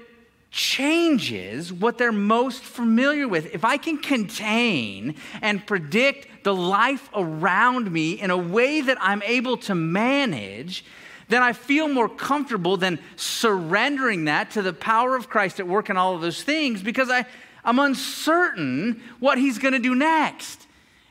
changes 0.51 1.71
what 1.71 1.97
they're 1.97 2.11
most 2.11 2.63
familiar 2.63 3.27
with. 3.27 3.53
If 3.53 3.63
I 3.63 3.77
can 3.77 3.99
contain 3.99 5.15
and 5.41 5.65
predict 5.65 6.43
the 6.43 6.53
life 6.53 7.09
around 7.15 7.91
me 7.91 8.19
in 8.19 8.31
a 8.31 8.37
way 8.37 8.81
that 8.81 8.97
I'm 8.99 9.21
able 9.23 9.57
to 9.57 9.75
manage, 9.75 10.83
then 11.29 11.43
I 11.43 11.53
feel 11.53 11.87
more 11.87 12.09
comfortable 12.09 12.75
than 12.75 12.99
surrendering 13.15 14.25
that 14.25 14.51
to 14.51 14.61
the 14.61 14.73
power 14.73 15.15
of 15.15 15.29
Christ 15.29 15.59
at 15.59 15.67
work 15.67 15.89
in 15.89 15.95
all 15.95 16.15
of 16.15 16.21
those 16.21 16.43
things 16.43 16.81
because 16.81 17.09
I, 17.09 17.25
I'm 17.63 17.79
uncertain 17.79 19.01
what 19.19 19.37
he's 19.37 19.59
going 19.59 19.73
to 19.73 19.79
do 19.79 19.95
next. 19.95 20.65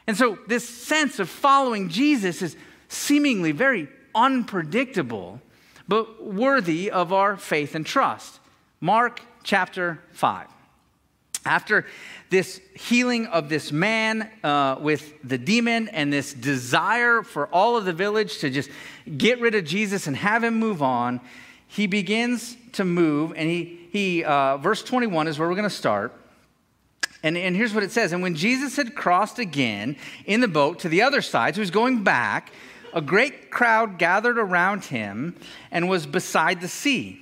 And 0.06 0.16
so, 0.16 0.38
this 0.46 0.68
sense 0.68 1.18
of 1.18 1.28
following 1.28 1.88
Jesus 1.88 2.42
is 2.42 2.56
seemingly 2.88 3.52
very 3.52 3.88
unpredictable, 4.14 5.40
but 5.86 6.24
worthy 6.24 6.90
of 6.90 7.12
our 7.12 7.36
faith 7.36 7.74
and 7.74 7.86
trust. 7.86 8.40
Mark 8.80 9.20
chapter 9.44 10.00
5. 10.12 10.48
After 11.44 11.86
this 12.30 12.60
healing 12.74 13.26
of 13.26 13.48
this 13.48 13.72
man 13.72 14.30
uh, 14.44 14.76
with 14.80 15.14
the 15.24 15.38
demon 15.38 15.88
and 15.88 16.12
this 16.12 16.34
desire 16.34 17.22
for 17.22 17.46
all 17.48 17.76
of 17.76 17.84
the 17.84 17.92
village 17.92 18.38
to 18.38 18.50
just 18.50 18.70
get 19.16 19.40
rid 19.40 19.54
of 19.54 19.64
Jesus 19.64 20.06
and 20.06 20.16
have 20.16 20.44
him 20.44 20.58
move 20.58 20.82
on, 20.82 21.20
he 21.68 21.86
begins 21.86 22.56
to 22.72 22.84
move. 22.84 23.32
And 23.36 23.48
he, 23.48 23.88
he 23.92 24.24
uh, 24.24 24.58
verse 24.58 24.82
21 24.82 25.28
is 25.28 25.38
where 25.38 25.48
we're 25.48 25.54
going 25.54 25.68
to 25.68 25.70
start. 25.70 26.12
And, 27.22 27.36
and 27.36 27.56
here's 27.56 27.74
what 27.74 27.82
it 27.82 27.90
says 27.90 28.12
And 28.12 28.22
when 28.22 28.34
Jesus 28.34 28.76
had 28.76 28.94
crossed 28.94 29.38
again 29.38 29.96
in 30.24 30.40
the 30.40 30.48
boat 30.48 30.80
to 30.80 30.88
the 30.88 31.02
other 31.02 31.22
side, 31.22 31.54
so 31.54 31.60
he's 31.60 31.70
going 31.70 32.04
back, 32.04 32.52
a 32.92 33.00
great 33.00 33.50
crowd 33.50 33.98
gathered 33.98 34.38
around 34.38 34.84
him 34.84 35.36
and 35.70 35.88
was 35.88 36.06
beside 36.06 36.60
the 36.60 36.68
sea. 36.68 37.20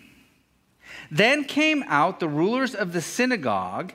Then 1.11 1.45
came 1.45 1.85
out 1.87 2.21
the 2.21 2.29
rulers 2.29 2.75
of 2.75 2.93
the 2.93 3.01
synagogue, 3.01 3.93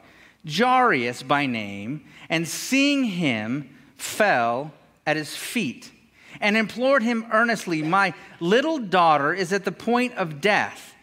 Jairus 0.49 1.23
by 1.23 1.45
name, 1.45 2.05
and 2.29 2.47
seeing 2.47 3.03
him, 3.03 3.69
fell 3.95 4.73
at 5.05 5.17
his 5.17 5.35
feet 5.35 5.91
and 6.39 6.57
implored 6.57 7.03
him 7.03 7.25
earnestly, 7.31 7.81
My 7.81 8.13
little 8.39 8.79
daughter 8.79 9.33
is 9.33 9.53
at 9.53 9.65
the 9.65 9.71
point 9.71 10.15
of 10.15 10.41
death. 10.41 10.95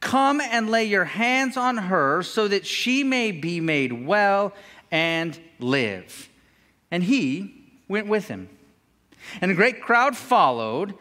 Come 0.00 0.40
and 0.40 0.70
lay 0.70 0.84
your 0.84 1.04
hands 1.04 1.56
on 1.56 1.76
her 1.76 2.22
so 2.22 2.48
that 2.48 2.64
she 2.64 3.02
may 3.02 3.32
be 3.32 3.60
made 3.60 4.06
well 4.06 4.54
and 4.90 5.38
live. 5.58 6.28
And 6.90 7.02
he 7.02 7.54
went 7.88 8.06
with 8.06 8.28
him. 8.28 8.48
And 9.40 9.50
a 9.50 9.54
great 9.54 9.82
crowd 9.82 10.16
followed 10.16 10.94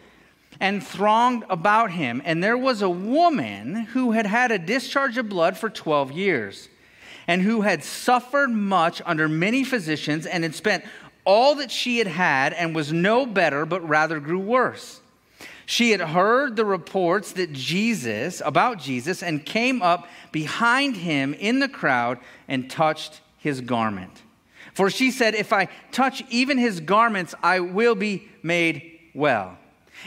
and 0.60 0.86
thronged 0.86 1.46
about 1.50 1.92
him. 1.92 2.22
And 2.26 2.44
there 2.44 2.58
was 2.58 2.82
a 2.82 2.90
woman 2.90 3.76
who 3.76 4.12
had 4.12 4.26
had 4.26 4.52
a 4.52 4.58
discharge 4.58 5.18
of 5.18 5.30
blood 5.30 5.58
for 5.58 5.70
12 5.70 6.12
years, 6.12 6.68
and 7.28 7.42
who 7.42 7.62
had 7.62 7.84
suffered 7.84 8.50
much 8.50 9.02
under 9.06 9.28
many 9.28 9.64
physicians, 9.64 10.26
and 10.26 10.44
had 10.44 10.56
spent 10.56 10.84
all 11.26 11.56
that 11.56 11.70
she 11.72 11.98
had 11.98 12.08
had, 12.08 12.54
and 12.54 12.74
was 12.74 12.94
no 12.94 13.26
better, 13.26 13.66
but 13.66 13.88
rather 13.88 14.20
grew 14.20 14.40
worse. 14.40 15.02
She 15.66 15.92
had 15.92 16.00
heard 16.00 16.56
the 16.56 16.64
reports 16.64 17.34
that 17.34 17.52
Jesus, 17.52 18.42
about 18.46 18.80
Jesus, 18.80 19.22
and 19.22 19.46
came 19.46 19.82
up 19.82 20.08
behind 20.32 20.96
him 20.96 21.34
in 21.34 21.60
the 21.60 21.68
crowd 21.68 22.20
and 22.48 22.70
touched 22.70 23.20
his 23.38 23.60
garment. 23.60 24.24
For 24.74 24.90
she 24.90 25.12
said, 25.12 25.36
If 25.36 25.52
I 25.52 25.68
touch 25.92 26.24
even 26.30 26.58
his 26.58 26.80
garments, 26.80 27.36
I 27.44 27.60
will 27.60 27.96
be 27.96 28.30
made 28.42 29.00
well. 29.14 29.58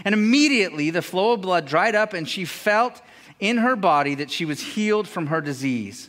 And 0.04 0.14
immediately 0.14 0.88
the 0.88 1.02
flow 1.02 1.32
of 1.32 1.42
blood 1.42 1.66
dried 1.66 1.94
up, 1.94 2.14
and 2.14 2.26
she 2.26 2.46
felt 2.46 3.02
in 3.38 3.58
her 3.58 3.76
body 3.76 4.14
that 4.14 4.30
she 4.30 4.46
was 4.46 4.60
healed 4.60 5.06
from 5.06 5.26
her 5.26 5.42
disease. 5.42 6.08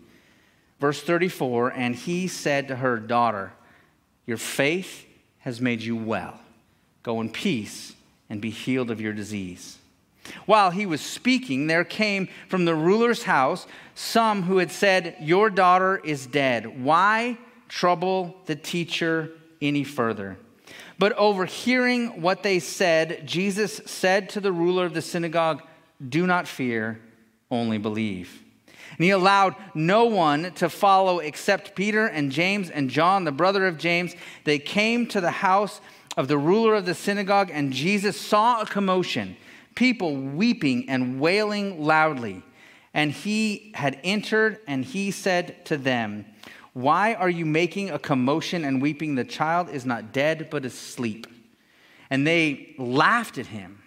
Verse 0.81 1.01
34 1.01 1.69
And 1.69 1.95
he 1.95 2.27
said 2.27 2.67
to 2.67 2.75
her, 2.75 2.97
Daughter, 2.97 3.53
your 4.25 4.37
faith 4.37 5.05
has 5.39 5.61
made 5.61 5.81
you 5.81 5.95
well. 5.95 6.41
Go 7.03 7.21
in 7.21 7.29
peace 7.29 7.93
and 8.29 8.41
be 8.41 8.49
healed 8.49 8.91
of 8.91 8.99
your 8.99 9.13
disease. 9.13 9.77
While 10.45 10.71
he 10.71 10.85
was 10.85 11.01
speaking, 11.01 11.67
there 11.67 11.83
came 11.83 12.27
from 12.47 12.65
the 12.65 12.75
ruler's 12.75 13.23
house 13.23 13.65
some 13.95 14.43
who 14.43 14.57
had 14.57 14.71
said, 14.71 15.15
Your 15.21 15.49
daughter 15.49 16.01
is 16.03 16.25
dead. 16.25 16.83
Why? 16.83 17.37
trouble 17.71 18.35
the 18.47 18.55
teacher 18.55 19.31
any 19.61 19.85
further. 19.85 20.37
But 20.99 21.13
overhearing 21.13 22.21
what 22.21 22.43
they 22.43 22.59
said, 22.59 23.25
Jesus 23.25 23.79
said 23.85 24.27
to 24.31 24.41
the 24.41 24.51
ruler 24.51 24.85
of 24.85 24.93
the 24.93 25.01
synagogue, 25.01 25.63
Do 26.05 26.27
not 26.27 26.49
fear, 26.49 26.99
only 27.49 27.77
believe. 27.77 28.40
And 29.01 29.05
he 29.05 29.09
allowed 29.09 29.55
no 29.73 30.05
one 30.05 30.51
to 30.57 30.69
follow 30.69 31.17
except 31.17 31.73
Peter 31.73 32.05
and 32.05 32.31
James 32.31 32.69
and 32.69 32.87
John, 32.87 33.23
the 33.23 33.31
brother 33.31 33.65
of 33.65 33.79
James. 33.79 34.13
They 34.43 34.59
came 34.59 35.07
to 35.07 35.19
the 35.19 35.31
house 35.31 35.81
of 36.17 36.27
the 36.27 36.37
ruler 36.37 36.75
of 36.75 36.85
the 36.85 36.93
synagogue, 36.93 37.49
and 37.51 37.73
Jesus 37.73 38.15
saw 38.15 38.61
a 38.61 38.65
commotion, 38.67 39.37
people 39.73 40.15
weeping 40.15 40.87
and 40.87 41.19
wailing 41.19 41.83
loudly. 41.83 42.43
And 42.93 43.11
he 43.11 43.71
had 43.73 43.99
entered, 44.03 44.59
and 44.67 44.85
he 44.85 45.09
said 45.09 45.65
to 45.65 45.77
them, 45.77 46.27
why 46.73 47.15
are 47.15 47.27
you 47.27 47.47
making 47.47 47.89
a 47.89 47.97
commotion 47.97 48.63
and 48.63 48.83
weeping? 48.83 49.15
The 49.15 49.23
child 49.23 49.69
is 49.69 49.83
not 49.83 50.13
dead, 50.13 50.51
but 50.51 50.63
asleep. 50.63 51.25
And 52.11 52.27
they 52.27 52.75
laughed 52.77 53.39
at 53.39 53.47
him. 53.47 53.80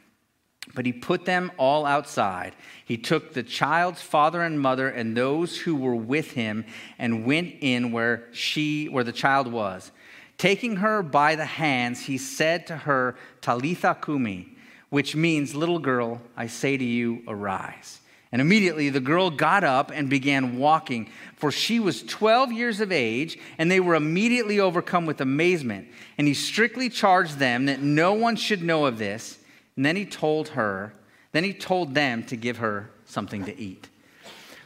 But 0.74 0.86
he 0.86 0.92
put 0.92 1.24
them 1.24 1.52
all 1.56 1.86
outside. 1.86 2.54
He 2.84 2.96
took 2.96 3.32
the 3.32 3.42
child's 3.42 4.02
father 4.02 4.42
and 4.42 4.58
mother 4.58 4.88
and 4.88 5.16
those 5.16 5.56
who 5.56 5.76
were 5.76 5.94
with 5.94 6.32
him 6.32 6.64
and 6.98 7.24
went 7.24 7.54
in 7.60 7.92
where 7.92 8.24
she 8.32 8.86
where 8.86 9.04
the 9.04 9.12
child 9.12 9.50
was. 9.50 9.92
Taking 10.36 10.76
her 10.76 11.02
by 11.02 11.36
the 11.36 11.44
hands, 11.44 12.06
he 12.06 12.18
said 12.18 12.66
to 12.66 12.76
her, 12.76 13.16
Talitha 13.40 13.96
cumi, 14.02 14.48
which 14.90 15.14
means, 15.14 15.54
little 15.54 15.78
girl, 15.78 16.20
I 16.36 16.48
say 16.48 16.76
to 16.76 16.84
you, 16.84 17.22
arise. 17.28 18.00
And 18.32 18.40
immediately 18.40 18.90
the 18.90 18.98
girl 18.98 19.30
got 19.30 19.62
up 19.62 19.92
and 19.94 20.10
began 20.10 20.58
walking, 20.58 21.08
for 21.36 21.52
she 21.52 21.78
was 21.78 22.02
12 22.02 22.50
years 22.50 22.80
of 22.80 22.90
age, 22.90 23.38
and 23.58 23.70
they 23.70 23.78
were 23.78 23.94
immediately 23.94 24.58
overcome 24.58 25.06
with 25.06 25.20
amazement. 25.20 25.86
And 26.18 26.26
he 26.26 26.34
strictly 26.34 26.88
charged 26.88 27.38
them 27.38 27.66
that 27.66 27.80
no 27.80 28.14
one 28.14 28.34
should 28.34 28.60
know 28.60 28.86
of 28.86 28.98
this. 28.98 29.38
And 29.76 29.84
then 29.84 29.96
he 29.96 30.06
told 30.06 30.48
her, 30.50 30.94
then 31.32 31.44
he 31.44 31.52
told 31.52 31.94
them 31.94 32.22
to 32.24 32.36
give 32.36 32.58
her 32.58 32.90
something 33.06 33.44
to 33.44 33.58
eat. 33.58 33.88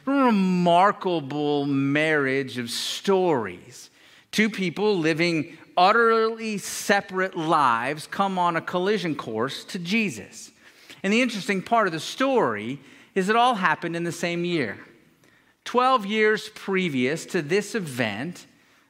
Remarkable 0.05 1.65
marriage 1.65 2.57
of 2.57 2.69
stories. 2.69 3.89
Two 4.31 4.49
people 4.49 4.97
living 4.97 5.57
utterly 5.75 6.57
separate 6.57 7.37
lives 7.37 8.05
come 8.05 8.37
on 8.37 8.55
a 8.55 8.61
collision 8.61 9.15
course 9.15 9.63
to 9.65 9.79
Jesus. 9.79 10.51
And 11.01 11.13
the 11.13 11.21
interesting 11.21 11.61
part 11.61 11.87
of 11.87 11.93
the 11.93 11.99
story 11.99 12.79
is 13.15 13.29
it 13.29 13.35
all 13.35 13.55
happened 13.55 13.95
in 13.95 14.03
the 14.03 14.11
same 14.11 14.45
year. 14.45 14.77
12 15.65 16.05
years 16.05 16.49
previous 16.49 17.25
to 17.27 17.41
this 17.41 17.75
event, 17.75 18.45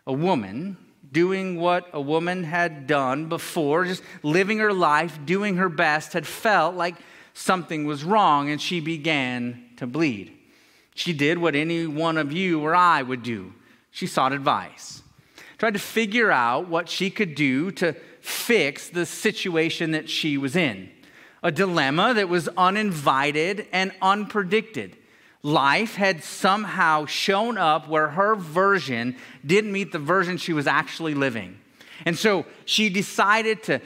a 0.08 0.14
woman 0.14 0.78
doing 1.12 1.60
what 1.60 1.88
a 1.94 2.02
woman 2.02 2.44
had 2.44 2.88
done 2.88 3.30
before, 3.30 3.86
just 3.86 4.04
living 4.24 4.60
her 4.60 4.74
life, 4.74 5.20
doing 5.26 5.58
her 5.58 5.70
best, 5.70 6.14
had 6.14 6.28
felt 6.28 6.76
like 6.76 6.96
something 7.34 7.86
was 7.86 8.04
wrong 8.04 8.50
and 8.50 8.62
she 8.62 8.80
began 8.80 9.64
to 9.78 9.88
bleed. 9.88 10.36
She 10.96 11.14
did 11.14 11.38
what 11.38 11.56
any 11.56 11.88
one 11.88 12.18
of 12.18 12.32
you 12.32 12.62
or 12.62 12.76
I 12.76 13.02
would 13.02 13.24
do 13.24 13.54
she 13.92 14.08
sought 14.08 14.34
advice, 14.34 15.02
tried 15.58 15.74
to 15.74 15.80
figure 15.80 16.32
out 16.32 16.68
what 16.68 16.90
she 16.90 17.10
could 17.10 17.36
do 17.36 17.72
to 17.72 17.96
fix 18.22 18.90
the 18.90 19.06
situation 19.06 19.92
that 19.92 20.10
she 20.10 20.38
was 20.38 20.56
in 20.56 20.90
a 21.42 21.52
dilemma 21.52 22.14
that 22.14 22.28
was 22.28 22.50
uninvited 22.58 23.66
and 23.72 23.94
unpredicted. 24.02 24.94
Life 25.42 25.96
had 25.96 26.24
somehow 26.24 27.06
shown 27.06 27.58
up 27.58 27.88
where 27.88 28.10
her 28.10 28.36
version 28.36 29.16
didn't 29.46 29.72
meet 29.72 29.92
the 29.92 30.00
version 30.00 30.38
she 30.38 30.54
was 30.54 30.68
actually 30.68 31.14
living. 31.14 31.58
And 32.06 32.18
so 32.18 32.46
she 32.66 32.90
decided 32.90 33.64
to 33.64 33.82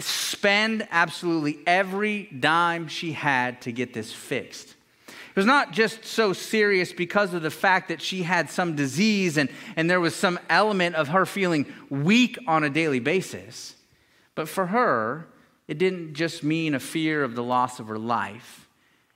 spend 0.00 0.86
absolutely 0.90 1.58
every 1.66 2.24
dime 2.24 2.88
she 2.88 3.12
had 3.12 3.60
to 3.62 3.72
get 3.72 3.92
this 3.92 4.12
fixed. 4.12 4.74
It 5.08 5.36
was 5.36 5.46
not 5.46 5.72
just 5.72 6.04
so 6.04 6.32
serious 6.32 6.92
because 6.92 7.34
of 7.34 7.42
the 7.42 7.50
fact 7.50 7.88
that 7.88 8.00
she 8.00 8.22
had 8.22 8.50
some 8.50 8.76
disease 8.76 9.36
and, 9.36 9.50
and 9.76 9.90
there 9.90 10.00
was 10.00 10.14
some 10.14 10.38
element 10.48 10.94
of 10.94 11.08
her 11.08 11.26
feeling 11.26 11.66
weak 11.90 12.38
on 12.46 12.64
a 12.64 12.70
daily 12.70 13.00
basis. 13.00 13.74
But 14.34 14.48
for 14.48 14.66
her, 14.66 15.26
it 15.66 15.78
didn't 15.78 16.14
just 16.14 16.44
mean 16.44 16.74
a 16.74 16.80
fear 16.80 17.24
of 17.24 17.34
the 17.34 17.42
loss 17.42 17.80
of 17.80 17.88
her 17.88 17.98
life. 17.98 18.63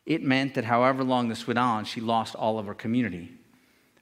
It 0.09 0.23
meant 0.23 0.55
that 0.55 0.65
however 0.65 1.05
long 1.05 1.29
this 1.29 1.47
went 1.47 1.59
on, 1.59 1.85
she 1.85 2.01
lost 2.01 2.35
all 2.35 2.59
of 2.59 2.65
her 2.65 2.73
community. 2.73 3.31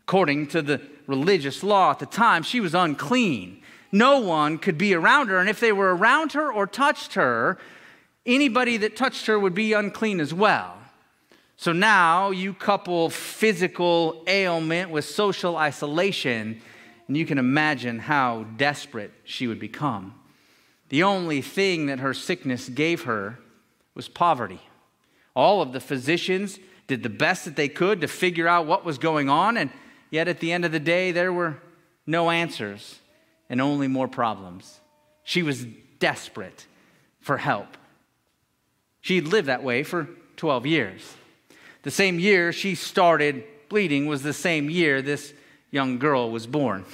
According 0.05 0.47
to 0.49 0.63
the 0.63 0.81
religious 1.09 1.65
law 1.65 1.91
at 1.91 1.99
the 1.99 2.07
time, 2.07 2.45
she 2.45 2.61
was 2.61 2.77
unclean. 2.77 3.61
No 3.91 4.21
one 4.21 4.59
could 4.59 4.79
be 4.79 4.95
around 4.95 5.31
her, 5.31 5.39
and 5.41 5.49
if 5.49 5.59
they 5.59 5.73
were 5.73 5.97
around 5.97 6.31
her 6.35 6.53
or 6.53 6.69
touched 6.69 7.15
her, 7.15 7.59
anybody 8.25 8.77
that 8.77 8.95
touched 8.95 9.27
her 9.27 9.37
would 9.37 9.53
be 9.53 9.73
unclean 9.73 10.21
as 10.21 10.33
well. 10.33 10.79
So 11.57 11.73
now 11.73 12.31
you 12.31 12.55
couple 12.55 13.11
physical 13.11 14.23
ailment 14.29 14.91
with 14.91 15.07
social 15.07 15.57
isolation, 15.57 16.63
and 17.09 17.17
you 17.17 17.27
can 17.27 17.39
imagine 17.39 17.99
how 17.99 18.45
desperate 18.57 19.11
she 19.25 19.49
would 19.49 19.59
become. 19.59 20.15
The 20.89 21.03
only 21.03 21.43
thing 21.43 21.87
that 21.87 21.99
her 21.99 22.15
sickness 22.15 22.69
gave 22.69 23.03
her 23.03 23.41
was 23.97 24.09
poverty. 24.09 24.61
All 25.37 25.61
of 25.61 25.73
the 25.73 25.81
physicians 25.81 26.59
did 26.87 27.03
the 27.03 27.11
best 27.11 27.45
that 27.45 27.57
they 27.57 27.69
could 27.69 28.01
to 28.01 28.09
figure 28.09 28.49
out 28.49 28.67
what 28.67 28.87
was 28.87 28.97
going 28.97 29.29
on, 29.29 29.59
and 29.59 29.71
yet 30.11 30.29
at 30.29 30.41
the 30.41 30.51
end 30.51 30.65
of 30.65 30.73
the 30.73 30.81
day, 30.81 31.13
there 31.13 31.33
were 31.33 31.59
no 32.07 32.31
answers 32.31 33.01
and 33.51 33.61
only 33.61 33.87
more 33.87 34.09
problems. 34.09 34.81
She 35.25 35.43
was 35.43 35.67
desperate 35.99 36.67
for 37.21 37.37
help. 37.37 37.77
She'd 39.03 39.29
lived 39.29 39.49
that 39.49 39.63
way 39.63 39.83
for 39.83 40.09
12 40.37 40.67
years. 40.67 41.15
The 41.83 41.91
same 41.91 42.19
year 42.19 42.53
she 42.53 42.75
started 42.75 43.45
bleeding 43.69 44.07
was 44.07 44.23
the 44.23 44.33
same 44.33 44.71
year 44.71 45.03
this 45.03 45.35
young 45.71 45.99
girl 45.99 46.31
was 46.31 46.47
born. 46.47 46.85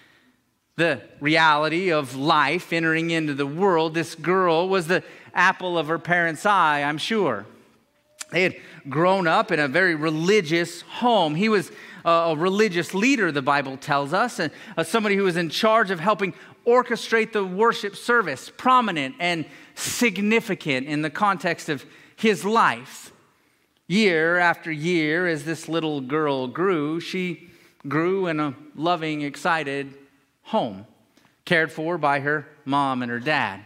the 0.76 1.00
reality 1.20 1.92
of 1.92 2.16
life 2.16 2.72
entering 2.72 3.10
into 3.10 3.34
the 3.34 3.46
world, 3.46 3.94
this 3.94 4.14
girl 4.14 4.68
was 4.68 4.88
the 4.88 5.04
apple 5.32 5.78
of 5.78 5.86
her 5.88 5.98
parents' 5.98 6.44
eye, 6.44 6.82
I'm 6.82 6.98
sure. 6.98 7.46
They 8.34 8.42
had 8.42 8.56
grown 8.88 9.28
up 9.28 9.52
in 9.52 9.60
a 9.60 9.68
very 9.68 9.94
religious 9.94 10.80
home. 10.80 11.36
He 11.36 11.48
was 11.48 11.70
a 12.04 12.34
religious 12.36 12.92
leader, 12.92 13.30
the 13.30 13.42
Bible 13.42 13.76
tells 13.76 14.12
us, 14.12 14.40
and 14.40 14.50
uh, 14.76 14.82
somebody 14.82 15.14
who 15.14 15.22
was 15.22 15.36
in 15.36 15.50
charge 15.50 15.92
of 15.92 16.00
helping 16.00 16.34
orchestrate 16.66 17.32
the 17.32 17.44
worship 17.44 17.94
service, 17.94 18.50
prominent 18.56 19.14
and 19.20 19.46
significant 19.76 20.88
in 20.88 21.00
the 21.00 21.10
context 21.10 21.68
of 21.68 21.86
his 22.16 22.44
life. 22.44 23.12
Year 23.86 24.38
after 24.38 24.72
year, 24.72 25.28
as 25.28 25.44
this 25.44 25.68
little 25.68 26.00
girl 26.00 26.48
grew, 26.48 26.98
she 26.98 27.50
grew 27.86 28.26
in 28.26 28.40
a 28.40 28.56
loving, 28.74 29.22
excited 29.22 29.94
home, 30.42 30.86
cared 31.44 31.70
for 31.70 31.98
by 31.98 32.18
her 32.18 32.48
mom 32.64 33.00
and 33.02 33.12
her 33.12 33.20
dad. 33.20 33.60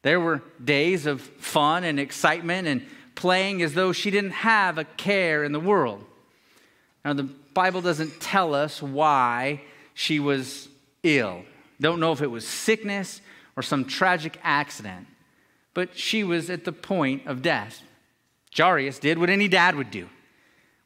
There 0.00 0.18
were 0.18 0.42
days 0.64 1.04
of 1.04 1.20
fun 1.20 1.84
and 1.84 2.00
excitement 2.00 2.66
and 2.66 2.86
playing 3.14 3.62
as 3.62 3.74
though 3.74 3.92
she 3.92 4.10
didn't 4.10 4.30
have 4.30 4.78
a 4.78 4.84
care 4.84 5.44
in 5.44 5.52
the 5.52 5.60
world. 5.60 6.04
Now, 7.04 7.14
the 7.14 7.24
Bible 7.24 7.80
doesn't 7.80 8.20
tell 8.20 8.54
us 8.54 8.82
why 8.82 9.62
she 9.94 10.20
was 10.20 10.68
ill. 11.02 11.42
Don't 11.80 12.00
know 12.00 12.12
if 12.12 12.22
it 12.22 12.30
was 12.30 12.46
sickness 12.46 13.20
or 13.56 13.62
some 13.62 13.84
tragic 13.84 14.38
accident, 14.42 15.06
but 15.74 15.96
she 15.96 16.24
was 16.24 16.48
at 16.48 16.64
the 16.64 16.72
point 16.72 17.26
of 17.26 17.42
death. 17.42 17.82
Jairus 18.56 18.98
did 18.98 19.18
what 19.18 19.30
any 19.30 19.48
dad 19.48 19.74
would 19.74 19.90
do. 19.90 20.08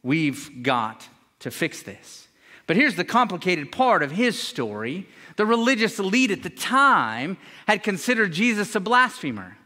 We've 0.03 0.63
got 0.63 1.09
to 1.41 1.51
fix 1.51 1.83
this. 1.83 2.29
But 2.67 2.77
here's 2.77 2.97
the 2.97 3.05
complicated 3.05 3.71
part 3.71 4.03
of 4.03 4.11
his 4.13 4.41
story. 4.41 5.09
The 5.37 5.47
religious 5.47 5.99
elite 5.99 6.31
at 6.31 6.43
the 6.43 6.51
time 6.51 7.37
had 7.67 7.83
considered 7.83 8.33
Jesus 8.33 8.75
a 8.75 8.81
blasphemer. 8.81 9.57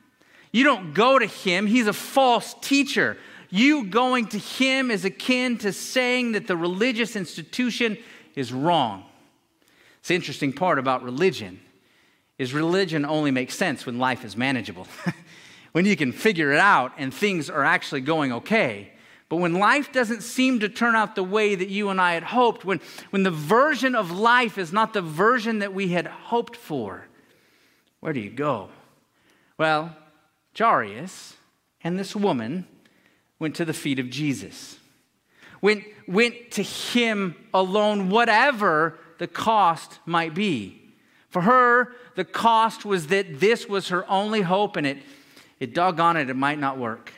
You 0.53 0.65
don't 0.65 0.95
go 0.95 1.19
to 1.19 1.27
him, 1.27 1.67
he's 1.67 1.87
a 1.87 1.93
false 1.93 2.55
teacher. 2.61 3.17
You 3.51 3.85
going 3.85 4.27
to 4.29 4.39
him 4.39 4.91
is 4.91 5.05
akin 5.05 5.59
to 5.59 5.73
saying 5.73 6.33
that 6.33 6.47
the 6.47 6.57
religious 6.57 7.17
institution 7.17 7.99
is 8.37 8.53
wrong. 8.53 9.05
It's 9.99 10.09
the 10.09 10.15
interesting 10.15 10.53
part 10.53 10.79
about 10.79 11.03
religion 11.03 11.61
is 12.41 12.55
religion 12.55 13.05
only 13.05 13.31
makes 13.31 13.55
sense 13.55 13.85
when 13.85 13.99
life 13.99 14.25
is 14.25 14.35
manageable. 14.35 14.87
when 15.73 15.85
you 15.85 15.95
can 15.95 16.11
figure 16.11 16.53
it 16.53 16.59
out 16.59 16.93
and 16.97 17.13
things 17.13 17.51
are 17.51 17.63
actually 17.63 18.01
going 18.01 18.33
okay. 18.33 18.91
But 19.29 19.37
when 19.37 19.55
life 19.55 19.93
doesn't 19.93 20.23
seem 20.23 20.61
to 20.61 20.69
turn 20.71 20.97
out 20.97 21.15
the 21.15 21.23
way 21.23 21.55
that 21.55 21.69
you 21.69 21.91
and 21.91 22.01
I 22.01 22.15
had 22.15 22.23
hoped, 22.23 22.65
when, 22.65 22.81
when 23.11 23.25
the 23.25 23.31
version 23.31 23.95
of 23.95 24.11
life 24.11 24.57
is 24.57 24.73
not 24.73 24.95
the 24.95 25.03
version 25.03 25.59
that 25.59 25.75
we 25.75 25.89
had 25.89 26.07
hoped 26.07 26.57
for, 26.57 27.07
where 28.01 28.15
do 28.15 28.21
you 28.21 28.31
go? 28.31 28.71
Well, 29.59 29.95
Jairus 30.57 31.37
and 31.83 31.99
this 31.99 32.15
woman 32.15 32.67
went 33.39 33.55
to 33.57 33.65
the 33.65 33.73
feet 33.73 33.99
of 33.99 34.11
Jesus, 34.11 34.79
went, 35.63 35.85
went 36.07 36.51
to 36.53 36.63
him 36.63 37.35
alone, 37.55 38.11
whatever 38.11 38.99
the 39.19 39.27
cost 39.27 39.99
might 40.05 40.35
be. 40.35 40.77
For 41.29 41.43
her, 41.43 41.93
the 42.17 42.25
cost 42.25 42.85
was 42.85 43.07
that 43.09 43.41
this 43.41 43.69
was 43.69 43.89
her 43.89 44.09
only 44.11 44.43
hope, 44.43 44.77
and 44.77 44.87
it 44.87 44.99
it 45.61 45.75
doggone 45.75 46.17
it, 46.17 46.31
it 46.31 46.35
might 46.35 46.59
not 46.59 46.79
work. 46.79 47.13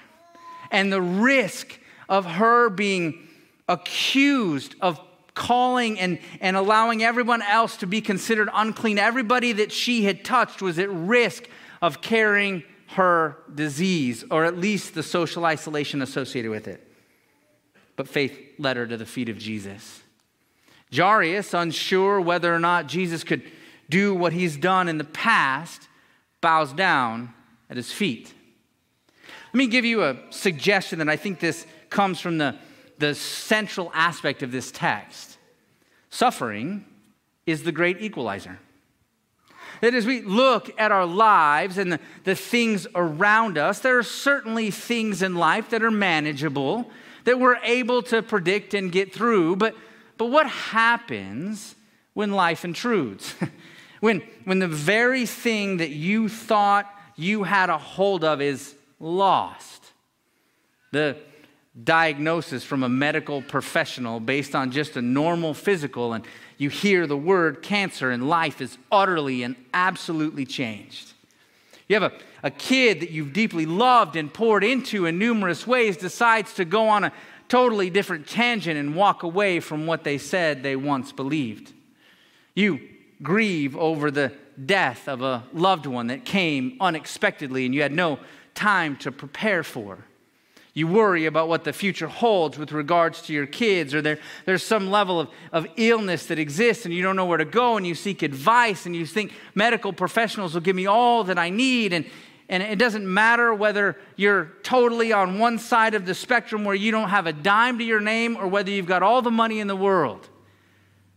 And 0.70 0.92
the 0.92 1.00
risk 1.00 1.78
of 2.08 2.26
her 2.26 2.68
being 2.68 3.28
accused 3.68 4.74
of 4.80 5.00
calling 5.34 5.98
and, 5.98 6.18
and 6.40 6.56
allowing 6.56 7.02
everyone 7.02 7.40
else 7.40 7.76
to 7.78 7.86
be 7.86 8.00
considered 8.00 8.50
unclean, 8.52 8.98
everybody 8.98 9.52
that 9.52 9.72
she 9.72 10.04
had 10.04 10.24
touched 10.24 10.60
was 10.60 10.78
at 10.78 10.90
risk 10.90 11.44
of 11.80 12.02
carrying 12.02 12.64
her 12.92 13.38
disease, 13.54 14.24
or 14.30 14.44
at 14.44 14.58
least 14.58 14.94
the 14.94 15.02
social 15.02 15.44
isolation 15.44 16.02
associated 16.02 16.50
with 16.50 16.68
it. 16.68 16.86
But 17.96 18.08
faith 18.08 18.38
led 18.58 18.76
her 18.76 18.86
to 18.86 18.96
the 18.96 19.06
feet 19.06 19.28
of 19.28 19.38
Jesus. 19.38 20.02
Jairus, 20.94 21.54
unsure 21.54 22.20
whether 22.20 22.54
or 22.54 22.58
not 22.58 22.86
Jesus 22.86 23.24
could 23.24 23.42
do 23.88 24.14
what 24.14 24.32
he's 24.32 24.56
done 24.56 24.88
in 24.88 24.98
the 24.98 25.04
past, 25.04 25.88
bows 26.40 26.72
down 26.72 27.32
at 27.70 27.76
his 27.76 27.92
feet. 27.92 28.32
Let 29.52 29.58
me 29.58 29.66
give 29.66 29.84
you 29.84 30.02
a 30.04 30.16
suggestion 30.30 30.98
that 30.98 31.08
I 31.08 31.16
think 31.16 31.40
this 31.40 31.66
comes 31.90 32.20
from 32.20 32.38
the, 32.38 32.56
the 32.98 33.14
central 33.14 33.90
aspect 33.94 34.42
of 34.42 34.50
this 34.50 34.70
text. 34.70 35.38
Suffering 36.10 36.84
is 37.46 37.62
the 37.62 37.72
great 37.72 38.00
equalizer. 38.00 38.58
That 39.80 39.94
as 39.94 40.06
we 40.06 40.22
look 40.22 40.70
at 40.78 40.92
our 40.92 41.06
lives 41.06 41.78
and 41.78 41.92
the, 41.92 42.00
the 42.24 42.34
things 42.34 42.86
around 42.94 43.58
us, 43.58 43.80
there 43.80 43.98
are 43.98 44.02
certainly 44.02 44.70
things 44.70 45.22
in 45.22 45.34
life 45.34 45.70
that 45.70 45.82
are 45.82 45.90
manageable, 45.90 46.90
that 47.24 47.40
we're 47.40 47.58
able 47.62 48.02
to 48.04 48.22
predict 48.22 48.74
and 48.74 48.92
get 48.92 49.12
through. 49.12 49.56
But, 49.56 49.74
but 50.18 50.26
what 50.26 50.46
happens 50.46 51.74
when 52.14 52.32
life 52.32 52.64
intrudes? 52.64 53.34
when, 54.00 54.22
when 54.44 54.58
the 54.58 54.68
very 54.68 55.26
thing 55.26 55.78
that 55.78 55.90
you 55.90 56.28
thought 56.28 56.92
you 57.16 57.44
had 57.44 57.70
a 57.70 57.78
hold 57.78 58.24
of 58.24 58.40
is 58.40 58.74
lost. 58.98 59.92
The 60.92 61.16
diagnosis 61.84 62.64
from 62.64 62.82
a 62.82 62.88
medical 62.88 63.40
professional 63.40 64.20
based 64.20 64.54
on 64.54 64.70
just 64.70 64.96
a 64.96 65.02
normal 65.02 65.54
physical, 65.54 66.12
and 66.12 66.24
you 66.62 66.68
hear 66.70 67.06
the 67.06 67.16
word 67.16 67.60
cancer, 67.60 68.10
and 68.10 68.28
life 68.28 68.60
is 68.60 68.78
utterly 68.90 69.42
and 69.42 69.56
absolutely 69.74 70.46
changed. 70.46 71.12
You 71.88 72.00
have 72.00 72.12
a, 72.12 72.12
a 72.44 72.50
kid 72.50 73.00
that 73.00 73.10
you've 73.10 73.32
deeply 73.32 73.66
loved 73.66 74.14
and 74.16 74.32
poured 74.32 74.62
into 74.62 75.04
in 75.04 75.18
numerous 75.18 75.66
ways 75.66 75.96
decides 75.96 76.54
to 76.54 76.64
go 76.64 76.88
on 76.88 77.04
a 77.04 77.12
totally 77.48 77.90
different 77.90 78.28
tangent 78.28 78.78
and 78.78 78.94
walk 78.94 79.24
away 79.24 79.60
from 79.60 79.86
what 79.86 80.04
they 80.04 80.16
said 80.16 80.62
they 80.62 80.76
once 80.76 81.12
believed. 81.12 81.72
You 82.54 82.80
grieve 83.22 83.76
over 83.76 84.10
the 84.10 84.32
death 84.64 85.08
of 85.08 85.20
a 85.20 85.44
loved 85.52 85.86
one 85.86 86.06
that 86.06 86.24
came 86.24 86.76
unexpectedly 86.80 87.66
and 87.66 87.74
you 87.74 87.82
had 87.82 87.92
no 87.92 88.20
time 88.54 88.96
to 88.98 89.10
prepare 89.10 89.62
for. 89.62 89.98
You 90.74 90.86
worry 90.86 91.26
about 91.26 91.48
what 91.48 91.64
the 91.64 91.72
future 91.72 92.08
holds 92.08 92.56
with 92.56 92.72
regards 92.72 93.20
to 93.22 93.34
your 93.34 93.46
kids, 93.46 93.94
or 93.94 94.00
there, 94.00 94.18
there's 94.46 94.62
some 94.62 94.90
level 94.90 95.20
of, 95.20 95.28
of 95.52 95.66
illness 95.76 96.26
that 96.26 96.38
exists 96.38 96.86
and 96.86 96.94
you 96.94 97.02
don't 97.02 97.14
know 97.14 97.26
where 97.26 97.38
to 97.38 97.44
go, 97.44 97.76
and 97.76 97.86
you 97.86 97.94
seek 97.94 98.22
advice 98.22 98.86
and 98.86 98.96
you 98.96 99.04
think 99.04 99.32
medical 99.54 99.92
professionals 99.92 100.54
will 100.54 100.62
give 100.62 100.76
me 100.76 100.86
all 100.86 101.24
that 101.24 101.38
I 101.38 101.50
need. 101.50 101.92
And, 101.92 102.06
and 102.48 102.62
it 102.62 102.78
doesn't 102.78 103.06
matter 103.06 103.52
whether 103.52 103.98
you're 104.16 104.52
totally 104.62 105.12
on 105.12 105.38
one 105.38 105.58
side 105.58 105.94
of 105.94 106.06
the 106.06 106.14
spectrum 106.14 106.64
where 106.64 106.74
you 106.74 106.90
don't 106.90 107.10
have 107.10 107.26
a 107.26 107.34
dime 107.34 107.78
to 107.78 107.84
your 107.84 108.00
name 108.00 108.36
or 108.36 108.46
whether 108.46 108.70
you've 108.70 108.86
got 108.86 109.02
all 109.02 109.20
the 109.20 109.30
money 109.30 109.60
in 109.60 109.66
the 109.66 109.76
world. 109.76 110.28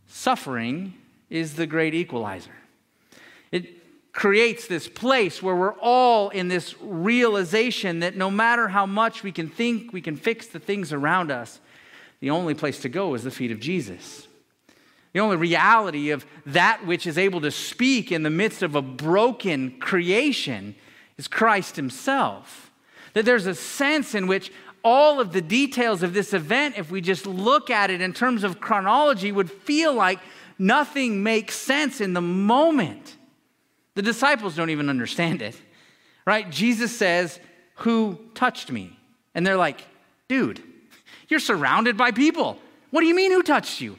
Suffering 0.07 0.95
is 1.29 1.55
the 1.55 1.65
great 1.65 1.93
equalizer. 1.93 2.51
Creates 4.15 4.65
this 4.67 4.88
place 4.88 5.43
where 5.43 5.58
we're 5.58 5.73
all 5.73 6.30
in 6.30 6.47
this 6.47 6.73
realization 6.82 7.99
that 7.99 8.15
no 8.15 8.32
matter 8.32 8.69
how 8.69 8.86
much 8.86 9.23
we 9.23 9.32
can 9.34 9.49
think, 9.49 9.91
we 9.91 9.99
can 9.99 10.15
fix 10.15 10.47
the 10.47 10.58
things 10.58 10.93
around 10.93 11.32
us, 11.32 11.60
the 12.21 12.30
only 12.30 12.54
place 12.54 12.80
to 12.80 12.88
go 12.88 13.13
is 13.13 13.23
the 13.23 13.30
feet 13.30 13.51
of 13.51 13.60
Jesus. 13.60 14.25
The 15.12 15.19
only 15.19 15.36
reality 15.36 16.12
of 16.12 16.25
that 16.45 16.88
which 16.88 17.06
is 17.06 17.17
able 17.17 17.41
to 17.41 17.51
speak 17.51 18.10
in 18.10 18.23
the 18.23 18.30
midst 18.30 18.63
of 18.63 18.73
a 18.73 18.82
broken 18.82 19.80
creation 19.82 20.75
is 21.17 21.28
Christ 21.28 21.75
Himself. 21.75 22.71
That 23.15 23.25
there's 23.25 23.47
a 23.47 23.54
sense 23.54 24.15
in 24.15 24.28
which 24.28 24.49
all 24.82 25.19
of 25.19 25.34
the 25.34 25.41
details 25.41 26.04
of 26.04 26.13
this 26.13 26.34
event, 26.34 26.75
if 26.78 26.89
we 26.89 27.01
just 27.01 27.25
look 27.28 27.69
at 27.69 27.91
it 27.91 27.99
in 27.99 28.13
terms 28.13 28.45
of 28.45 28.62
chronology, 28.62 29.34
would 29.34 29.51
feel 29.51 29.93
like 29.93 30.19
nothing 30.58 31.21
makes 31.21 31.56
sense 31.56 31.99
in 31.99 32.13
the 32.13 32.21
moment. 32.21 33.17
The 33.95 34.01
disciples 34.01 34.55
don't 34.55 34.69
even 34.69 34.89
understand 34.89 35.41
it, 35.41 35.60
right? 36.25 36.49
Jesus 36.49 36.95
says, 36.95 37.39
Who 37.77 38.19
touched 38.36 38.71
me? 38.71 38.97
And 39.34 39.47
they're 39.47 39.58
like, 39.58 39.86
Dude, 40.27 40.62
you're 41.27 41.39
surrounded 41.39 41.97
by 41.97 42.12
people. 42.12 42.60
What 42.91 43.01
do 43.01 43.08
you 43.08 43.15
mean, 43.15 43.31
who 43.31 43.41
touched 43.41 43.81
you? 43.81 43.97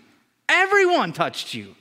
Everyone 0.49 1.13
touched 1.13 1.55
you. 1.55 1.75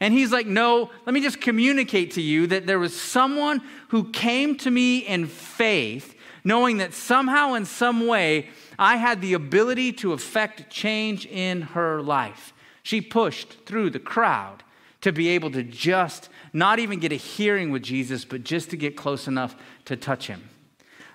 And 0.00 0.12
he's 0.12 0.30
like, 0.30 0.46
No, 0.46 0.90
let 1.06 1.14
me 1.14 1.22
just 1.22 1.40
communicate 1.40 2.12
to 2.12 2.22
you 2.22 2.46
that 2.48 2.66
there 2.66 2.78
was 2.78 2.98
someone 2.98 3.62
who 3.88 4.10
came 4.10 4.56
to 4.58 4.70
me 4.70 4.98
in 4.98 5.26
faith, 5.26 6.14
knowing 6.44 6.76
that 6.78 6.92
somehow, 6.92 7.54
in 7.54 7.64
some 7.64 8.06
way, 8.06 8.48
I 8.78 8.96
had 8.96 9.22
the 9.22 9.32
ability 9.32 9.92
to 9.94 10.12
affect 10.12 10.70
change 10.70 11.24
in 11.24 11.62
her 11.62 12.02
life. 12.02 12.52
She 12.82 13.00
pushed 13.00 13.64
through 13.64 13.90
the 13.90 13.98
crowd 13.98 14.62
to 15.00 15.12
be 15.12 15.28
able 15.28 15.50
to 15.52 15.62
just 15.62 16.28
not 16.54 16.78
even 16.78 17.00
get 17.00 17.12
a 17.12 17.16
hearing 17.16 17.70
with 17.70 17.82
Jesus, 17.82 18.24
but 18.24 18.44
just 18.44 18.70
to 18.70 18.76
get 18.76 18.96
close 18.96 19.26
enough 19.26 19.56
to 19.84 19.96
touch 19.96 20.28
him. 20.28 20.48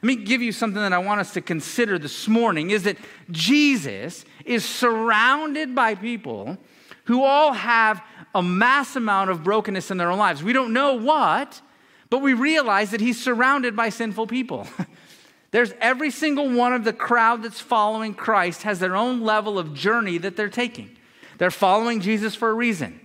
Let 0.02 0.08
me 0.08 0.16
give 0.18 0.42
you 0.42 0.52
something 0.52 0.82
that 0.82 0.94
I 0.94 1.00
want 1.00 1.22
us 1.22 1.34
to 1.34 1.42
consider 1.42 1.98
this 1.98 2.28
morning 2.28 2.70
is 2.70 2.84
that 2.84 2.98
Jesus 3.32 4.24
is 4.46 4.64
surrounded 4.64 5.74
by 5.74 5.96
people 5.96 6.58
who 7.06 7.24
all 7.24 7.54
have 7.54 8.02
a 8.36 8.44
mass 8.44 8.96
amount 8.96 9.30
of 9.30 9.44
brokenness 9.44 9.92
in 9.92 9.98
their 9.98 10.12
own 10.12 10.20
lives. 10.20 10.44
We 10.44 10.54
don't 10.54 10.74
know 10.74 10.94
what, 10.94 11.62
but 12.10 12.20
we 12.20 12.34
realize 12.34 12.92
that 12.92 13.02
he's 13.02 13.22
surrounded 13.22 13.76
by 13.76 13.90
sinful 13.90 14.28
people. 14.28 14.68
There's 15.52 15.74
every 15.82 16.12
single 16.12 16.50
one 16.50 16.74
of 16.74 16.84
the 16.84 16.94
crowd 16.94 17.44
that's 17.44 17.60
following 17.60 18.14
Christ 18.14 18.64
has 18.64 18.80
their 18.80 18.96
own 18.96 19.22
level 19.22 19.58
of 19.58 19.74
journey 19.74 20.18
that 20.20 20.36
they're 20.36 20.50
taking. 20.50 20.96
They're 21.40 21.50
following 21.50 22.02
Jesus 22.02 22.36
for 22.36 22.50
a 22.50 22.54
reason. 22.54 23.00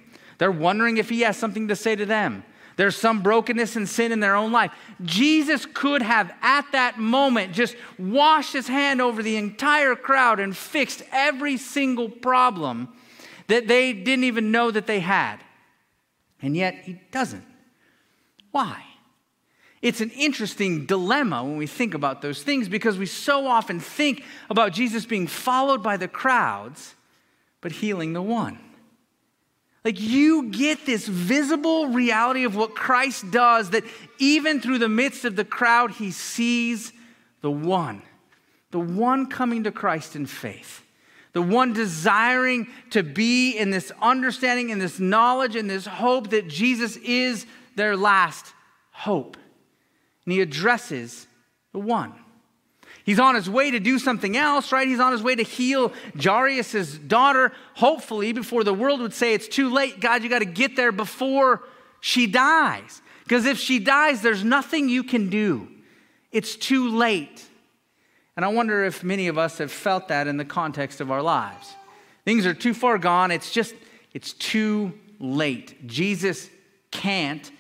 They're 0.45 0.53
wondering 0.53 0.99
if 0.99 1.09
he 1.09 1.23
has 1.23 1.39
something 1.39 1.69
to 1.69 1.75
say 1.75 1.97
to 1.97 2.05
them. 2.05 2.45
There's 2.77 2.97
some 2.97 3.23
brokenness 3.23 3.77
and 3.77 3.89
sin 3.89 4.13
in 4.13 4.21
their 4.21 4.37
own 4.37 4.53
life. 4.53 4.73
Jesus 5.03 5.65
could 5.65 6.03
have, 6.03 6.31
at 6.43 6.71
that 6.73 6.99
moment, 6.99 7.55
just 7.55 7.75
washed 7.99 8.53
his 8.53 8.69
hand 8.69 9.01
over 9.01 9.23
the 9.23 9.37
entire 9.37 9.97
crowd 9.97 10.41
and 10.41 10.55
fixed 10.55 11.03
every 11.13 11.57
single 11.57 12.11
problem 12.11 12.89
that 13.47 13.69
they 13.69 13.95
didn't 13.95 14.25
even 14.25 14.53
know 14.53 14.71
that 14.71 14.87
they 14.87 15.01
had. 15.01 15.39
And 16.43 16.55
yet, 16.55 16.75
he 16.75 17.01
doesn't. 17.11 17.47
Why? 18.51 18.85
It's 19.81 20.03
an 20.03 20.11
interesting 20.11 20.85
dilemma 20.85 21.43
when 21.43 21.57
we 21.57 21.67
think 21.67 21.95
about 21.95 22.21
those 22.21 22.43
things 22.43 22.69
because 22.69 22.99
we 22.99 23.07
so 23.07 23.47
often 23.47 23.81
think 23.81 24.23
about 24.51 24.75
Jesus 24.75 25.07
being 25.07 25.27
followed 25.27 25.83
by 25.83 25.97
the 25.97 26.07
crowds, 26.07 26.97
but 27.63 27.73
healing 27.73 28.13
the 28.13 28.21
one. 28.21 28.59
Like 29.85 30.01
you 30.01 30.45
get 30.45 30.87
this 30.87 31.07
visible 31.07 31.89
reality 31.89 32.45
of 32.45 32.57
what 32.57 32.75
Christ 32.75 33.31
does 33.31 33.71
that 33.71 33.85
even 34.19 34.61
through 34.61 34.79
the 34.79 34.89
midst 34.89 35.27
of 35.27 35.37
the 35.37 35.45
crowd, 35.45 35.91
he 35.91 36.11
sees 36.11 36.93
the 37.43 37.51
one, 37.51 38.03
the 38.71 38.81
one 38.81 39.27
coming 39.27 39.65
to 39.65 39.73
Christ 39.73 40.17
in 40.17 40.25
faith, 40.25 40.83
the 41.35 41.43
one 41.43 41.75
desiring 41.75 42.69
to 42.91 43.03
be 43.03 43.59
in 43.59 43.69
this 43.69 43.93
understanding, 44.01 44.71
in 44.71 44.79
this 44.79 44.99
knowledge, 44.99 45.55
in 45.55 45.67
this 45.67 45.85
hope 45.85 46.31
that 46.31 46.49
Jesus 46.49 46.97
is 46.97 47.45
their 47.77 47.95
last 47.95 48.55
hope. 48.91 49.37
And 50.25 50.33
he 50.33 50.41
addresses 50.41 51.27
the 51.73 51.79
one. 51.81 52.15
He's 53.05 53.21
on 53.21 53.35
his 53.35 53.51
way 53.51 53.71
to 53.71 53.79
do 53.79 53.99
something 53.99 54.37
else, 54.37 54.73
right? 54.73 54.89
He's 54.89 55.01
on 55.01 55.13
his 55.13 55.23
way 55.23 55.35
to 55.35 55.43
heal 55.43 55.93
Jairus' 56.19 56.97
daughter, 56.97 57.53
hopefully, 57.75 58.33
before 58.33 58.65
the 58.65 58.73
world 58.73 59.01
would 59.01 59.13
say 59.13 59.35
it's 59.35 59.47
too 59.47 59.69
late. 59.69 60.01
God, 60.01 60.23
you 60.23 60.31
got 60.31 60.39
to 60.39 60.47
get 60.47 60.75
there 60.75 60.91
before 60.91 61.63
she 62.01 62.27
dies. 62.27 63.03
Because 63.23 63.45
if 63.45 63.59
she 63.59 63.79
dies, 63.79 64.23
there's 64.23 64.43
nothing 64.43 64.89
you 64.89 65.05
can 65.05 65.29
do. 65.29 65.69
It's 66.33 66.57
too 66.57 66.89
late. 66.89 67.45
And 68.37 68.45
I 68.45 68.49
wonder 68.49 68.85
if 68.85 69.05
many 69.05 69.29
of 69.29 69.37
us 69.37 69.59
have 69.59 69.71
felt 69.71 70.09
that 70.09 70.27
in 70.27 70.39
the 70.39 70.45
context 70.45 71.01
of 71.01 71.11
our 71.11 71.23
lives. 71.23 71.75
Things 72.25 72.47
are 72.47 72.55
too 72.55 72.75
far 72.75 72.99
gone. 72.99 73.31
It's 73.31 73.53
just, 73.53 73.75
it's 74.15 74.33
too 74.33 74.99
late. 75.21 75.87
Jesus 75.87 76.49
can't 76.91 77.51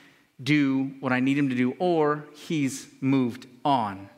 do 0.42 0.94
what 1.00 1.12
I 1.12 1.20
need 1.20 1.38
him 1.38 1.50
to 1.50 1.54
do, 1.54 1.72
or 1.78 2.24
he's 2.34 2.88
moved 3.00 3.46
on. 3.64 4.08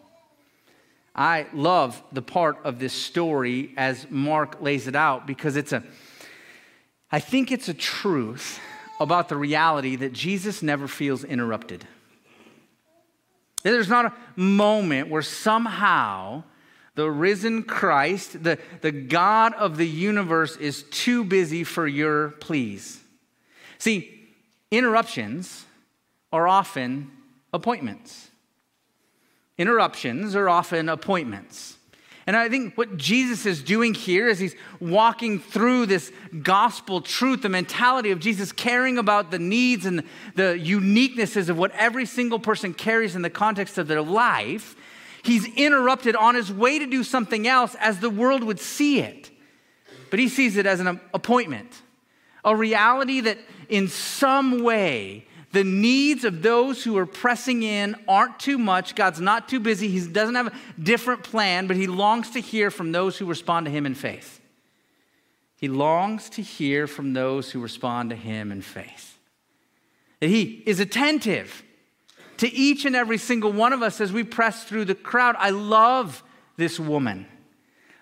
I 1.16 1.46
love 1.54 2.02
the 2.12 2.20
part 2.20 2.58
of 2.64 2.78
this 2.78 2.92
story 2.92 3.72
as 3.78 4.06
Mark 4.10 4.60
lays 4.60 4.86
it 4.86 4.94
out 4.94 5.26
because 5.26 5.56
it's 5.56 5.72
a, 5.72 5.82
I 7.10 7.20
think 7.20 7.50
it's 7.50 7.68
a 7.68 7.74
truth 7.74 8.60
about 9.00 9.30
the 9.30 9.36
reality 9.36 9.96
that 9.96 10.12
Jesus 10.12 10.62
never 10.62 10.86
feels 10.86 11.24
interrupted. 11.24 11.86
There's 13.62 13.88
not 13.88 14.06
a 14.06 14.12
moment 14.40 15.08
where 15.08 15.22
somehow 15.22 16.44
the 16.96 17.10
risen 17.10 17.62
Christ, 17.62 18.42
the, 18.42 18.58
the 18.82 18.92
God 18.92 19.54
of 19.54 19.78
the 19.78 19.88
universe, 19.88 20.56
is 20.56 20.82
too 20.84 21.24
busy 21.24 21.64
for 21.64 21.86
your 21.86 22.30
pleas. 22.30 23.00
See, 23.78 24.28
interruptions 24.70 25.64
are 26.32 26.46
often 26.46 27.10
appointments. 27.52 28.25
Interruptions 29.58 30.34
are 30.34 30.48
often 30.48 30.88
appointments. 30.88 31.76
And 32.26 32.36
I 32.36 32.48
think 32.48 32.76
what 32.76 32.96
Jesus 32.96 33.46
is 33.46 33.62
doing 33.62 33.94
here 33.94 34.28
is 34.28 34.40
he's 34.40 34.56
walking 34.80 35.38
through 35.38 35.86
this 35.86 36.10
gospel 36.42 37.00
truth, 37.00 37.42
the 37.42 37.48
mentality 37.48 38.10
of 38.10 38.18
Jesus 38.18 38.50
caring 38.50 38.98
about 38.98 39.30
the 39.30 39.38
needs 39.38 39.86
and 39.86 40.02
the 40.34 40.60
uniquenesses 40.60 41.48
of 41.48 41.56
what 41.56 41.70
every 41.72 42.04
single 42.04 42.40
person 42.40 42.74
carries 42.74 43.14
in 43.14 43.22
the 43.22 43.30
context 43.30 43.78
of 43.78 43.86
their 43.86 44.02
life. 44.02 44.74
He's 45.22 45.46
interrupted 45.54 46.16
on 46.16 46.34
his 46.34 46.52
way 46.52 46.80
to 46.80 46.86
do 46.86 47.04
something 47.04 47.46
else 47.46 47.76
as 47.78 48.00
the 48.00 48.10
world 48.10 48.42
would 48.42 48.58
see 48.58 49.00
it. 49.00 49.30
But 50.10 50.18
he 50.18 50.28
sees 50.28 50.56
it 50.56 50.66
as 50.66 50.80
an 50.80 51.00
appointment, 51.14 51.82
a 52.44 52.56
reality 52.56 53.20
that 53.20 53.38
in 53.68 53.86
some 53.86 54.64
way 54.64 55.26
the 55.52 55.64
needs 55.64 56.24
of 56.24 56.42
those 56.42 56.84
who 56.84 56.96
are 56.98 57.06
pressing 57.06 57.62
in 57.62 57.96
aren't 58.06 58.38
too 58.38 58.58
much. 58.58 58.94
God's 58.94 59.20
not 59.20 59.48
too 59.48 59.60
busy. 59.60 59.88
He 59.88 60.06
doesn't 60.06 60.34
have 60.34 60.48
a 60.48 60.80
different 60.80 61.22
plan, 61.22 61.66
but 61.66 61.76
He 61.76 61.86
longs 61.86 62.30
to 62.30 62.40
hear 62.40 62.70
from 62.70 62.92
those 62.92 63.16
who 63.16 63.26
respond 63.26 63.66
to 63.66 63.72
Him 63.72 63.86
in 63.86 63.94
faith. 63.94 64.40
He 65.56 65.68
longs 65.68 66.28
to 66.30 66.42
hear 66.42 66.86
from 66.86 67.12
those 67.12 67.50
who 67.50 67.60
respond 67.60 68.10
to 68.10 68.16
Him 68.16 68.52
in 68.52 68.60
faith. 68.60 69.18
That 70.20 70.28
He 70.28 70.62
is 70.66 70.80
attentive 70.80 71.62
to 72.38 72.52
each 72.52 72.84
and 72.84 72.94
every 72.94 73.18
single 73.18 73.52
one 73.52 73.72
of 73.72 73.82
us 73.82 74.00
as 74.00 74.12
we 74.12 74.24
press 74.24 74.64
through 74.64 74.84
the 74.84 74.94
crowd. 74.94 75.36
I 75.38 75.50
love 75.50 76.22
this 76.56 76.78
woman. 76.78 77.26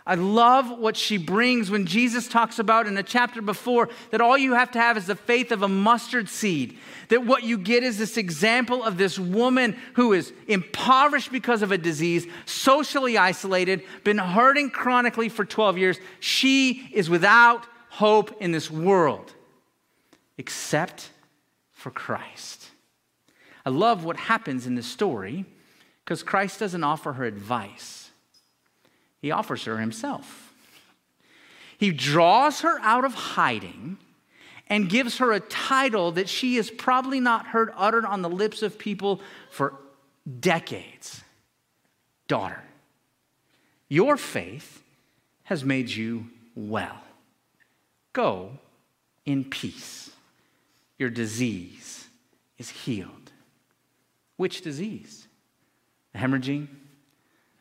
I 0.07 0.17
love 0.17 0.79
what 0.79 0.99
she 0.99 1.17
brings 1.17 1.71
when 1.71 1.87
Jesus 1.87 2.29
talks 2.29 2.59
about 2.59 2.87
in 2.87 2.97
a 2.99 3.03
chapter 3.03 3.41
before 3.41 3.89
that 4.11 4.21
all 4.21 4.37
you 4.37 4.53
have 4.53 4.71
to 4.73 4.79
have 4.79 4.99
is 4.99 5.07
the 5.07 5.17
faith 5.17 5.51
of 5.51 5.63
a 5.63 5.69
mustard 5.69 6.29
seed. 6.29 6.79
That 7.09 7.25
what 7.25 7.43
you 7.43 7.57
get 7.57 7.83
is 7.83 7.97
this 7.97 8.19
example 8.19 8.85
of 8.85 8.99
this 8.99 9.19
woman 9.19 9.79
who 9.95 10.13
is 10.13 10.35
impoverished 10.47 11.33
because 11.33 11.63
of 11.63 11.73
a 11.73 11.79
disease, 11.79 12.27
socially 12.45 13.17
isolated, 13.17 13.83
been 14.05 14.19
hurting 14.19 14.71
chronically 14.71 15.31
for 15.31 15.47
12 15.47 15.79
years. 15.79 15.97
She 16.21 16.87
is 16.93 17.09
without 17.09 17.67
hope 17.89 18.43
in 18.43 18.53
this 18.53 18.71
world 18.71 19.33
except 20.37 21.09
for 21.73 21.91
Christ. 21.91 22.69
I 23.65 23.71
love 23.71 24.05
what 24.05 24.19
happens 24.19 24.67
in 24.67 24.75
this 24.75 24.87
story 24.87 25.47
because 26.05 26.23
Christ 26.23 26.61
doesn't 26.61 26.85
offer 26.85 27.15
her 27.15 27.25
advice. 27.25 28.04
He 29.25 29.31
offers 29.31 29.65
her 29.65 29.79
himself. 29.79 30.53
He 31.79 31.93
draws 31.93 32.61
her 32.61 32.79
out 32.81 33.07
of 33.07 33.15
hiding 33.15 33.97
and 34.67 34.87
gives 34.87 35.17
her 35.17 35.33
a 35.33 35.41
title 35.41 36.13
that 36.13 36.29
she 36.29 36.57
has 36.57 36.71
probably 36.71 37.21
not 37.21 37.47
heard 37.47 37.71
uttered 37.75 38.05
on 38.05 38.21
the 38.21 38.29
lips 38.29 38.61
of 38.61 38.79
people 38.79 39.23
for 39.51 39.77
decades 40.41 41.23
Daughter, 42.29 42.63
your 43.89 44.19
faith 44.19 44.83
has 45.45 45.65
made 45.65 45.89
you 45.89 46.27
well. 46.55 47.01
Go 48.13 48.59
in 49.25 49.45
peace. 49.45 50.11
Your 50.99 51.09
disease 51.09 52.09
is 52.59 52.69
healed. 52.69 53.33
Which 54.37 54.61
disease? 54.61 55.27
The 56.13 56.19
hemorrhaging? 56.19 56.69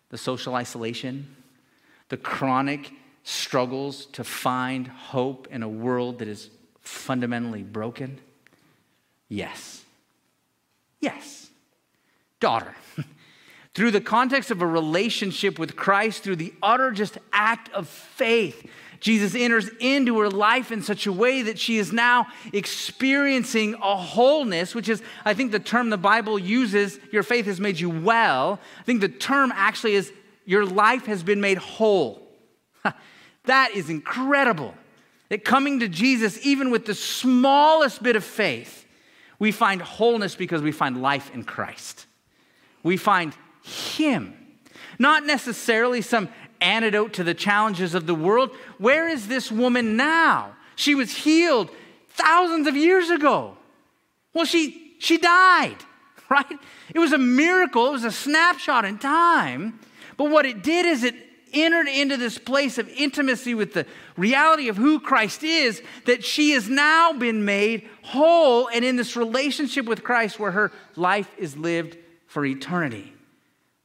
The 0.10 0.18
social 0.18 0.56
isolation? 0.56 1.38
The 2.14 2.18
chronic 2.18 2.92
struggles 3.24 4.06
to 4.06 4.24
find 4.24 4.88
hope 4.88 5.48
in 5.50 5.64
a 5.64 5.68
world 5.68 6.20
that 6.20 6.28
is 6.28 6.52
fundamentally 6.80 7.64
broken? 7.64 8.20
Yes. 9.30 9.84
Yes. 11.00 11.50
Daughter. 12.40 12.76
through 13.74 13.90
the 13.90 14.00
context 14.00 14.52
of 14.52 14.62
a 14.62 14.68
relationship 14.68 15.58
with 15.58 15.76
Christ, 15.76 16.22
through 16.22 16.36
the 16.36 16.54
utter 16.62 16.92
just 16.92 17.18
act 17.32 17.74
of 17.74 17.88
faith, 17.88 18.64
Jesus 19.00 19.34
enters 19.34 19.70
into 19.80 20.20
her 20.20 20.30
life 20.30 20.72
in 20.72 20.84
such 20.84 21.08
a 21.08 21.12
way 21.12 21.42
that 21.42 21.58
she 21.58 21.80
is 21.80 21.92
now 21.92 22.28
experiencing 22.54 23.74
a 23.82 23.98
wholeness, 23.98 24.76
which 24.76 24.88
is, 24.88 25.02
I 25.26 25.34
think, 25.34 25.52
the 25.52 25.60
term 25.60 25.90
the 25.90 25.98
Bible 25.98 26.38
uses, 26.38 27.00
your 27.12 27.24
faith 27.24 27.48
has 27.48 27.60
made 27.60 27.80
you 27.80 27.90
well. 27.90 28.60
I 28.80 28.84
think 28.84 29.02
the 29.02 29.10
term 29.10 29.52
actually 29.56 29.96
is 29.96 30.14
your 30.46 30.66
life 30.66 31.06
has 31.06 31.24
been 31.24 31.42
made 31.42 31.58
whole. 31.58 32.22
that 33.46 33.72
is 33.72 33.90
incredible. 33.90 34.74
That 35.30 35.46
coming 35.46 35.80
to 35.80 35.88
Jesus, 35.88 36.46
even 36.46 36.70
with 36.70 36.86
the 36.86 36.96
smallest 36.96 38.04
bit 38.04 38.16
of 38.16 38.24
faith, 38.24 38.86
we 39.40 39.52
find 39.52 39.82
wholeness 39.82 40.36
because 40.36 40.62
we 40.62 40.72
find 40.72 41.02
life 41.02 41.34
in 41.34 41.44
Christ. 41.44 42.06
We 42.84 42.98
find 42.98 43.36
Him. 43.64 44.38
Not 45.00 45.26
necessarily 45.26 46.02
some 46.02 46.30
antidote 46.62 47.14
to 47.14 47.24
the 47.24 47.34
challenges 47.34 47.94
of 47.94 48.06
the 48.08 48.16
world. 48.16 48.52
Where 48.78 49.08
is 49.08 49.28
this 49.28 49.52
woman 49.52 49.98
now? 49.98 50.56
She 50.76 50.96
was 50.96 51.12
healed 51.12 51.70
thousands 52.10 52.68
of 52.68 52.76
years 52.76 53.10
ago. 53.10 53.58
Well, 54.34 54.46
she, 54.46 54.96
she 55.00 55.18
died, 55.18 55.78
right? 56.30 56.60
It 56.94 57.00
was 57.00 57.14
a 57.14 57.18
miracle, 57.18 57.88
it 57.88 57.92
was 57.92 58.04
a 58.04 58.12
snapshot 58.12 58.86
in 58.86 58.98
time. 58.98 59.80
But 60.18 60.30
what 60.30 60.46
it 60.46 60.64
did 60.64 60.86
is 60.86 61.04
it 61.04 61.16
entered 61.54 61.88
into 61.88 62.18
this 62.18 62.38
place 62.38 62.78
of 62.78 62.90
intimacy 62.90 63.54
with 63.54 63.74
the 63.74 63.86
reality 64.18 64.70
of 64.70 64.78
who 64.78 65.00
Christ 65.00 65.44
is, 65.44 65.82
that 66.06 66.24
she 66.24 66.52
has 66.52 66.68
now 66.68 67.14
been 67.14 67.46
made 67.46 67.88
whole 68.02 68.68
and 68.68 68.84
in 68.84 68.96
this 68.96 69.16
relationship 69.16 69.86
with 69.86 70.04
Christ 70.04 70.40
where 70.40 70.52
her 70.52 70.72
life 70.96 71.32
is 71.38 71.56
lived 71.56 71.98
for 72.28 72.46
eternity. 72.46 73.14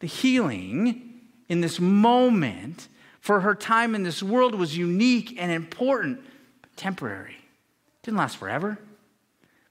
The 0.00 0.06
healing 0.06 1.20
in 1.48 1.60
this 1.60 1.78
moment 1.78 2.88
for 3.20 3.40
her 3.40 3.54
time 3.54 3.94
in 3.94 4.02
this 4.02 4.22
world 4.22 4.54
was 4.54 4.76
unique 4.76 5.36
and 5.38 5.52
important, 5.52 6.20
but 6.62 6.74
temporary. 6.76 7.34
It 7.34 8.04
didn't 8.04 8.18
last 8.18 8.38
forever. 8.38 8.78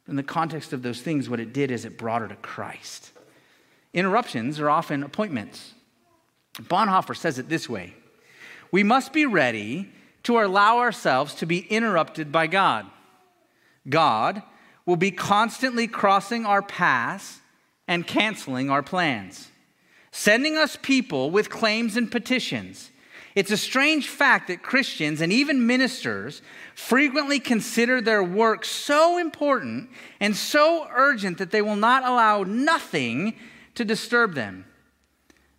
In 0.08 0.16
the 0.16 0.24
context 0.24 0.72
of 0.74 0.84
those 0.84 1.02
things, 1.02 1.30
what 1.30 1.40
it 1.40 1.54
did 1.54 1.72
is 1.72 1.84
it 1.84 1.98
brought 1.98 2.22
her 2.22 2.28
to 2.28 2.36
Christ. 2.36 3.12
Interruptions 3.94 4.60
are 4.60 4.70
often 4.70 5.04
appointments. 5.04 5.74
Bonhoeffer 6.62 7.16
says 7.16 7.40
it 7.40 7.50
this 7.50 7.70
way 7.70 7.94
We 8.72 8.84
must 8.84 9.14
be 9.14 9.26
ready 9.26 9.92
to 10.24 10.40
allow 10.40 10.80
ourselves 10.80 11.34
to 11.36 11.46
be 11.46 11.60
interrupted 11.60 12.32
by 12.32 12.48
God. 12.48 12.86
God 13.88 14.44
will 14.86 14.96
be 14.96 15.12
constantly 15.12 15.88
crossing 15.88 16.46
our 16.46 16.62
paths 16.62 17.40
and 17.88 18.06
canceling 18.06 18.70
our 18.70 18.84
plans, 18.84 19.50
sending 20.12 20.58
us 20.58 20.78
people 20.82 21.32
with 21.32 21.50
claims 21.50 21.96
and 21.96 22.12
petitions. 22.12 22.92
It's 23.36 23.52
a 23.52 23.58
strange 23.58 24.10
fact 24.10 24.48
that 24.48 24.64
Christians 24.64 25.22
and 25.22 25.32
even 25.32 25.68
ministers 25.68 26.42
frequently 26.74 27.40
consider 27.40 28.02
their 28.02 28.24
work 28.24 28.66
so 28.66 29.20
important 29.20 29.90
and 30.20 30.36
so 30.36 30.88
urgent 30.92 31.38
that 31.38 31.52
they 31.52 31.62
will 31.62 31.76
not 31.76 32.04
allow 32.04 32.44
nothing 32.44 33.36
to 33.76 33.86
disturb 33.86 34.34
them. 34.34 34.66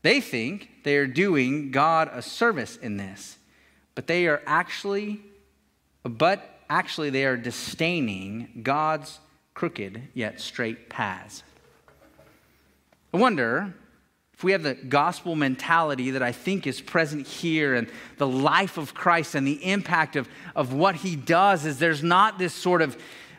They 0.03 0.21
think 0.21 0.71
they 0.85 0.97
are 0.97 1.07
doing 1.07 1.71
God 1.71 2.11
a 2.13 2.23
service 2.23 2.77
in 2.77 2.97
this, 2.97 3.37
but 3.95 4.07
they 4.07 4.27
are 4.27 4.43
actually, 4.47 5.21
but 6.05 6.61
actually 6.71 7.11
they 7.11 7.25
are 7.25 7.37
disdaining 7.37 8.61
God's 8.63 9.19
crooked 9.55 10.03
yet 10.15 10.41
straight 10.41 10.89
paths. 10.89 11.43
I 13.13 13.17
wonder 13.17 13.75
if 14.35 14.45
we 14.45 14.53
have 14.53 14.63
the 14.63 14.75
gospel 14.75 15.35
mentality 15.35 16.13
that 16.13 16.23
I 16.23 16.31
think 16.31 16.69
is 16.69 16.81
present 16.81 17.27
here 17.27 17.75
and 17.75 17.91
the 18.19 18.27
life 18.29 18.79
of 18.79 18.95
Christ 18.95 19.35
and 19.35 19.45
the 19.45 19.65
impact 19.65 20.15
of, 20.15 20.29
of 20.55 20.73
what 20.73 20.95
he 20.95 21.17
does 21.17 21.67
is 21.67 21.81
there's 21.81 22.05
not 22.05 22.39
this 22.39 22.55
sort 22.55 22.83
of 22.83 22.97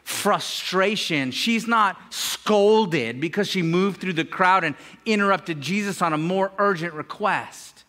frustration. 0.09 1.29
She's 1.29 1.67
not 1.67 1.95
scolded 2.13 3.21
because 3.21 3.47
she 3.47 3.61
moved 3.61 4.01
through 4.01 4.13
the 4.13 4.25
crowd 4.25 4.63
and 4.63 4.75
interrupted 5.05 5.61
Jesus 5.61 6.01
on 6.01 6.13
a 6.13 6.17
more 6.17 6.51
urgent 6.57 6.93
request. 6.95 7.83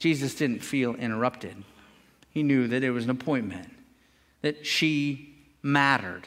Jesus 0.00 0.34
didn't 0.34 0.58
feel 0.58 0.94
interrupted. 0.96 1.62
He 2.30 2.42
knew 2.42 2.66
that 2.66 2.82
it 2.82 2.90
was 2.90 3.04
an 3.04 3.10
appointment, 3.10 3.70
that 4.42 4.66
she 4.66 5.36
mattered, 5.62 6.26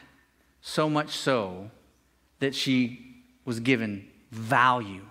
so 0.62 0.90
much 0.90 1.10
so 1.10 1.70
that 2.40 2.56
she 2.56 3.22
was 3.44 3.60
given 3.60 4.08
value 4.32 5.06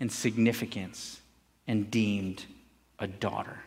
and 0.00 0.10
significance 0.10 1.20
and 1.68 1.90
deemed 1.92 2.44
a 2.98 3.06
daughter. 3.06 3.60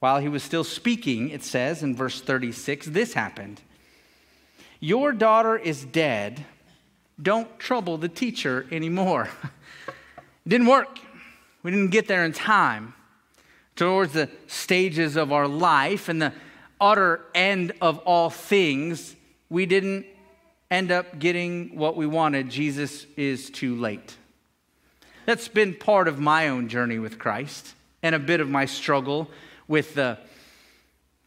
While 0.00 0.20
he 0.20 0.28
was 0.28 0.42
still 0.42 0.64
speaking, 0.64 1.30
it 1.30 1.42
says 1.42 1.82
in 1.82 1.96
verse 1.96 2.20
36, 2.20 2.86
this 2.86 3.14
happened. 3.14 3.62
Your 4.80 5.12
daughter 5.12 5.56
is 5.56 5.84
dead. 5.84 6.44
Don't 7.20 7.58
trouble 7.58 7.98
the 7.98 8.08
teacher 8.08 8.66
anymore. 8.72 9.28
it 9.86 9.94
didn't 10.48 10.66
work. 10.66 10.98
We 11.62 11.70
didn't 11.70 11.90
get 11.90 12.08
there 12.08 12.24
in 12.24 12.32
time. 12.32 12.94
Towards 13.76 14.14
the 14.14 14.30
stages 14.46 15.16
of 15.16 15.32
our 15.32 15.46
life 15.46 16.08
and 16.08 16.20
the 16.20 16.32
utter 16.80 17.20
end 17.34 17.72
of 17.82 17.98
all 18.00 18.30
things, 18.30 19.14
we 19.50 19.66
didn't 19.66 20.06
end 20.70 20.90
up 20.90 21.18
getting 21.18 21.76
what 21.76 21.96
we 21.96 22.06
wanted. 22.06 22.48
Jesus 22.48 23.06
is 23.16 23.50
too 23.50 23.76
late. 23.76 24.16
That's 25.26 25.48
been 25.48 25.74
part 25.74 26.08
of 26.08 26.18
my 26.18 26.48
own 26.48 26.68
journey 26.68 26.98
with 26.98 27.18
Christ 27.18 27.74
and 28.02 28.14
a 28.14 28.18
bit 28.18 28.40
of 28.40 28.48
my 28.48 28.64
struggle 28.64 29.30
with 29.68 29.94
the 29.94 30.18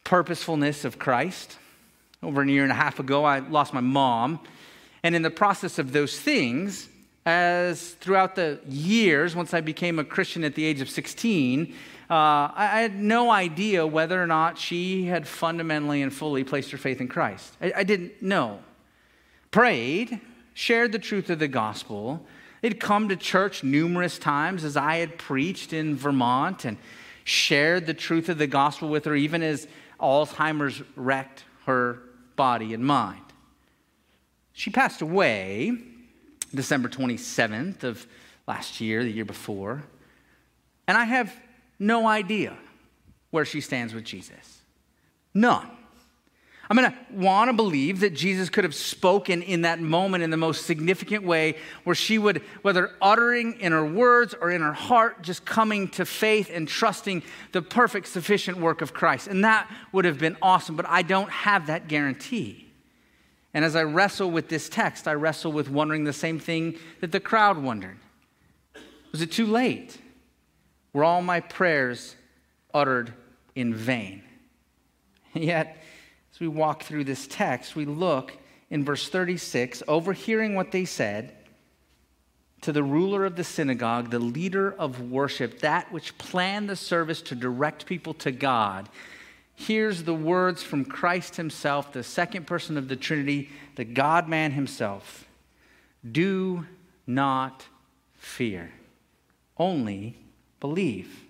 purposefulness 0.03 0.85
of 0.85 0.97
Christ. 0.97 1.57
Over 2.23 2.41
a 2.41 2.47
year 2.47 2.63
and 2.63 2.71
a 2.71 2.75
half 2.75 2.99
ago, 2.99 3.25
I 3.25 3.39
lost 3.39 3.73
my 3.73 3.81
mom. 3.81 4.39
And 5.03 5.15
in 5.15 5.21
the 5.21 5.29
process 5.29 5.77
of 5.77 5.91
those 5.91 6.17
things, 6.17 6.87
as 7.25 7.91
throughout 7.91 8.35
the 8.35 8.59
years, 8.67 9.35
once 9.35 9.53
I 9.53 9.61
became 9.61 9.99
a 9.99 10.03
Christian 10.03 10.43
at 10.43 10.55
the 10.55 10.63
age 10.63 10.81
of 10.81 10.89
16, 10.89 11.73
uh, 12.09 12.51
I, 12.55 12.81
had 12.81 12.95
no 12.95 13.31
idea 13.31 13.87
whether 13.87 14.21
or 14.21 14.27
not 14.27 14.57
she 14.57 15.05
had 15.05 15.27
fundamentally 15.27 16.01
and 16.01 16.13
fully 16.13 16.43
placed 16.43 16.71
her 16.71 16.77
faith 16.77 17.01
in 17.01 17.07
Christ. 17.07 17.55
I, 17.61 17.73
I 17.77 17.83
didn't 17.83 18.21
know. 18.21 18.59
Prayed, 19.51 20.19
shared 20.53 20.91
the 20.91 20.99
truth 20.99 21.29
of 21.29 21.39
the 21.39 21.47
gospel. 21.47 22.25
They'd 22.61 22.79
come 22.79 23.09
to 23.09 23.15
church 23.15 23.63
numerous 23.63 24.17
times 24.17 24.63
as 24.63 24.77
I 24.77 24.97
had 24.97 25.17
preached 25.17 25.73
in 25.73 25.95
Vermont 25.95 26.65
and 26.65 26.77
shared 27.23 27.85
the 27.85 27.93
truth 27.93 28.29
of 28.29 28.37
the 28.37 28.47
gospel 28.47 28.89
with 28.89 29.05
her, 29.05 29.15
even 29.15 29.41
as 29.41 29.67
Alzheimer's 29.99 30.81
wrecked 30.95 31.45
her 31.65 31.99
body 32.35 32.73
and 32.73 32.85
mind. 32.85 33.21
She 34.53 34.69
passed 34.69 35.01
away 35.01 35.77
December 36.53 36.89
27th 36.89 37.83
of 37.83 38.05
last 38.47 38.79
year, 38.79 39.03
the 39.03 39.11
year 39.11 39.25
before, 39.25 39.83
and 40.87 40.97
I 40.97 41.05
have 41.05 41.33
no 41.79 42.07
idea 42.07 42.55
where 43.31 43.45
she 43.45 43.61
stands 43.61 43.93
with 43.93 44.03
Jesus. 44.03 44.61
None. 45.33 45.69
I'm 46.73 46.79
going 46.79 46.91
to 46.91 46.97
want 47.13 47.49
to 47.49 47.53
believe 47.53 47.99
that 47.99 48.15
Jesus 48.15 48.49
could 48.49 48.63
have 48.63 48.73
spoken 48.73 49.43
in 49.43 49.61
that 49.61 49.79
moment 49.79 50.23
in 50.23 50.31
the 50.31 50.37
most 50.37 50.65
significant 50.65 51.23
way, 51.23 51.55
where 51.83 51.95
she 51.95 52.17
would, 52.17 52.41
whether 52.63 52.89
uttering 52.99 53.59
in 53.59 53.73
her 53.73 53.85
words 53.85 54.33
or 54.33 54.49
in 54.49 54.61
her 54.61 54.73
heart, 54.73 55.21
just 55.21 55.45
coming 55.45 55.87
to 55.89 56.03
faith 56.03 56.49
and 56.51 56.67
trusting 56.67 57.21
the 57.51 57.61
perfect, 57.61 58.07
sufficient 58.07 58.57
work 58.57 58.81
of 58.81 58.91
Christ. 58.91 59.27
And 59.27 59.43
that 59.43 59.69
would 59.91 60.03
have 60.05 60.17
been 60.17 60.35
awesome, 60.41 60.75
but 60.75 60.87
I 60.89 61.03
don't 61.03 61.29
have 61.29 61.67
that 61.67 61.87
guarantee. 61.87 62.73
And 63.53 63.63
as 63.63 63.75
I 63.75 63.83
wrestle 63.83 64.31
with 64.31 64.49
this 64.49 64.67
text, 64.67 65.07
I 65.07 65.13
wrestle 65.13 65.51
with 65.51 65.69
wondering 65.69 66.05
the 66.05 66.11
same 66.11 66.39
thing 66.39 66.79
that 67.01 67.11
the 67.11 67.19
crowd 67.19 67.59
wondered 67.59 67.99
Was 69.11 69.21
it 69.21 69.31
too 69.31 69.45
late? 69.45 69.99
Were 70.91 71.03
all 71.03 71.21
my 71.21 71.39
prayers 71.39 72.15
uttered 72.73 73.13
in 73.53 73.75
vain? 73.75 74.23
Yet, 75.35 75.77
we 76.43 76.49
walk 76.49 76.83
through 76.83 77.05
this 77.05 77.25
text, 77.25 77.73
we 77.73 77.85
look 77.85 78.33
in 78.69 78.83
verse 78.83 79.07
36, 79.07 79.81
overhearing 79.87 80.55
what 80.55 80.71
they 80.73 80.83
said 80.83 81.33
to 82.59 82.73
the 82.73 82.83
ruler 82.83 83.23
of 83.23 83.37
the 83.37 83.45
synagogue, 83.45 84.09
the 84.09 84.19
leader 84.19 84.73
of 84.77 85.09
worship, 85.09 85.59
that 85.59 85.89
which 85.93 86.17
planned 86.17 86.69
the 86.69 86.75
service 86.75 87.21
to 87.21 87.33
direct 87.33 87.85
people 87.85 88.13
to 88.15 88.29
God. 88.29 88.89
Here's 89.55 90.03
the 90.03 90.13
words 90.13 90.63
from 90.63 90.83
Christ 90.83 91.37
Himself, 91.37 91.93
the 91.93 92.03
second 92.03 92.45
person 92.45 92.77
of 92.77 92.89
the 92.89 92.97
Trinity, 92.97 93.49
the 93.75 93.85
God 93.85 94.27
man 94.27 94.51
Himself 94.51 95.25
Do 96.11 96.65
not 97.07 97.65
fear, 98.15 98.69
only 99.57 100.17
believe. 100.59 101.22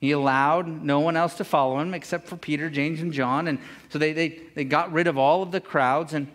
He 0.00 0.12
allowed 0.12 0.66
no 0.82 1.00
one 1.00 1.16
else 1.16 1.34
to 1.34 1.44
follow 1.44 1.78
him 1.78 1.92
except 1.92 2.26
for 2.26 2.36
Peter, 2.36 2.70
James, 2.70 3.02
and 3.02 3.12
John. 3.12 3.48
And 3.48 3.58
so 3.90 3.98
they, 3.98 4.12
they, 4.12 4.40
they 4.54 4.64
got 4.64 4.92
rid 4.92 5.06
of 5.06 5.18
all 5.18 5.42
of 5.42 5.52
the 5.52 5.60
crowds 5.60 6.14
and 6.14 6.26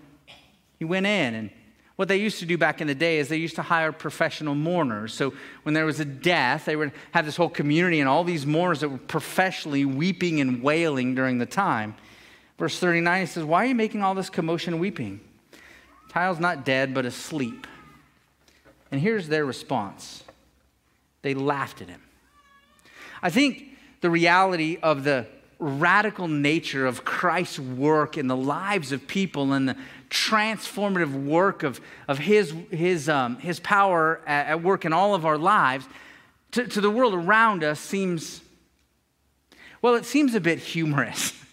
he 0.77 0.85
went 0.85 1.07
in. 1.07 1.33
And 1.33 1.49
what 1.95 2.07
they 2.07 2.17
used 2.17 2.39
to 2.39 2.45
do 2.45 2.57
back 2.59 2.79
in 2.79 2.87
the 2.87 2.95
day 2.95 3.17
is 3.17 3.27
they 3.27 3.37
used 3.37 3.55
to 3.55 3.63
hire 3.63 3.91
professional 3.91 4.53
mourners. 4.53 5.13
So 5.13 5.33
when 5.63 5.73
there 5.73 5.85
was 5.85 5.99
a 5.99 6.05
death, 6.05 6.65
they 6.65 6.75
would 6.75 6.91
have 7.11 7.25
this 7.25 7.37
whole 7.37 7.49
community 7.49 7.99
and 7.99 8.07
all 8.07 8.23
these 8.23 8.45
mourners 8.45 8.81
that 8.81 8.89
were 8.89 8.97
professionally 8.99 9.83
weeping 9.83 10.41
and 10.41 10.61
wailing 10.61 11.15
during 11.15 11.39
the 11.39 11.45
time. 11.47 11.95
Verse 12.59 12.77
39, 12.79 13.21
he 13.21 13.25
says, 13.25 13.43
Why 13.43 13.63
are 13.63 13.67
you 13.67 13.75
making 13.75 14.03
all 14.03 14.13
this 14.13 14.29
commotion 14.29 14.73
and 14.73 14.81
weeping? 14.81 15.21
Child's 16.13 16.39
not 16.39 16.65
dead, 16.65 16.93
but 16.93 17.05
asleep. 17.05 17.65
And 18.91 19.01
here's 19.01 19.27
their 19.27 19.43
response 19.43 20.23
they 21.23 21.33
laughed 21.33 21.81
at 21.81 21.89
him. 21.89 22.04
I 23.21 23.29
think 23.29 23.63
the 24.01 24.09
reality 24.09 24.77
of 24.81 25.03
the 25.03 25.27
radical 25.59 26.27
nature 26.27 26.85
of 26.85 27.05
Christ's 27.05 27.59
work 27.59 28.17
in 28.17 28.27
the 28.27 28.35
lives 28.35 28.91
of 28.91 29.07
people 29.07 29.53
and 29.53 29.69
the 29.69 29.77
transformative 30.09 31.25
work 31.25 31.63
of, 31.63 31.79
of 32.07 32.19
his, 32.19 32.53
his, 32.71 33.09
um, 33.09 33.37
his 33.37 33.59
power 33.59 34.21
at, 34.27 34.47
at, 34.47 34.63
work 34.63 34.85
in 34.85 34.93
all 34.93 35.15
of 35.15 35.25
our 35.25 35.37
lives 35.37 35.85
to, 36.51 36.67
to 36.67 36.81
the 36.81 36.89
world 36.89 37.13
around 37.13 37.63
us 37.63 37.79
seems, 37.79 38.41
well, 39.81 39.95
it 39.95 40.05
seems 40.05 40.35
a 40.35 40.39
bit 40.39 40.59
humorous. 40.59 41.33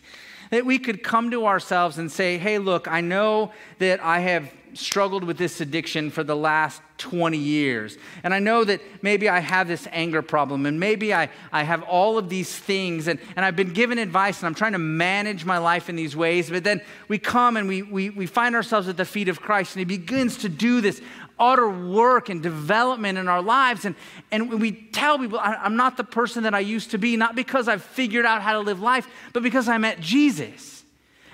that 0.53 0.67
we 0.67 0.79
could 0.79 1.03
come 1.03 1.31
to 1.31 1.47
ourselves 1.47 1.97
and 1.97 2.13
say, 2.13 2.37
hey, 2.37 2.59
look, 2.59 2.87
I 2.87 3.01
know 3.01 3.53
that 3.79 4.01
I 4.05 4.19
have 4.19 4.53
struggled 4.75 5.25
with 5.25 5.39
this 5.39 5.63
addiction 5.63 6.11
for 6.11 6.23
the 6.23 6.37
last 6.37 6.83
20 6.99 7.39
years. 7.39 7.97
And 8.23 8.35
I 8.35 8.39
know 8.39 8.63
that 8.65 8.83
maybe 9.03 9.31
I 9.31 9.39
have 9.39 9.67
this 9.67 9.89
anger 9.93 10.21
problem 10.21 10.67
and 10.67 10.79
maybe 10.79 11.15
I, 11.15 11.31
I 11.53 11.63
have 11.63 11.83
all 11.85 12.19
of 12.19 12.29
these 12.29 12.55
things 12.55 13.09
and, 13.09 13.19
and 13.35 13.47
I've 13.47 13.57
been 13.57 13.73
given 13.73 13.99
advice 13.99 14.41
and 14.41 14.47
I'm 14.47 14.55
trying 14.55 14.73
to 14.73 14.79
manage 14.79 15.47
my 15.47 15.57
life 15.57 15.89
in 15.89 15.97
these 15.97 16.15
ways. 16.15 16.51
But 16.51 16.65
then 16.65 16.83
we 17.09 17.19
come 17.19 17.57
and 17.57 17.67
we, 17.67 17.81
we, 17.83 18.11
we 18.11 18.27
find 18.27 18.55
ourselves 18.55 18.89
at 18.89 18.99
the 18.99 19.07
feet 19.07 19.29
of 19.29 19.41
Christ 19.41 19.75
and 19.75 19.81
He 19.81 19.85
begins 19.85 20.37
to 20.39 20.51
do 20.51 20.83
this 20.83 21.01
utter 21.43 21.69
work 21.69 22.29
and 22.29 22.41
development 22.41 23.19
in 23.19 23.27
our 23.27 23.43
lives. 23.43 23.85
And, 23.85 23.97
and 24.31 24.61
we 24.61 24.71
tell 24.71 25.19
people, 25.19 25.41
I'm 25.43 25.77
not 25.77 25.97
the 25.97 26.05
person 26.05 26.45
that 26.45 26.55
I 26.55 26.61
used 26.61 26.93
to 26.93 26.99
be, 26.99 27.17
not 27.17 27.35
because 27.35 27.67
I've 27.67 27.83
figured 27.83 28.25
out 28.25 28.43
how 28.43 28.53
to 28.53 28.61
live 28.61 28.81
life, 28.81 29.09
but 29.33 29.43
because 29.43 29.69
I 29.69 29.77
met 29.77 29.99
Jesus. 29.99 30.85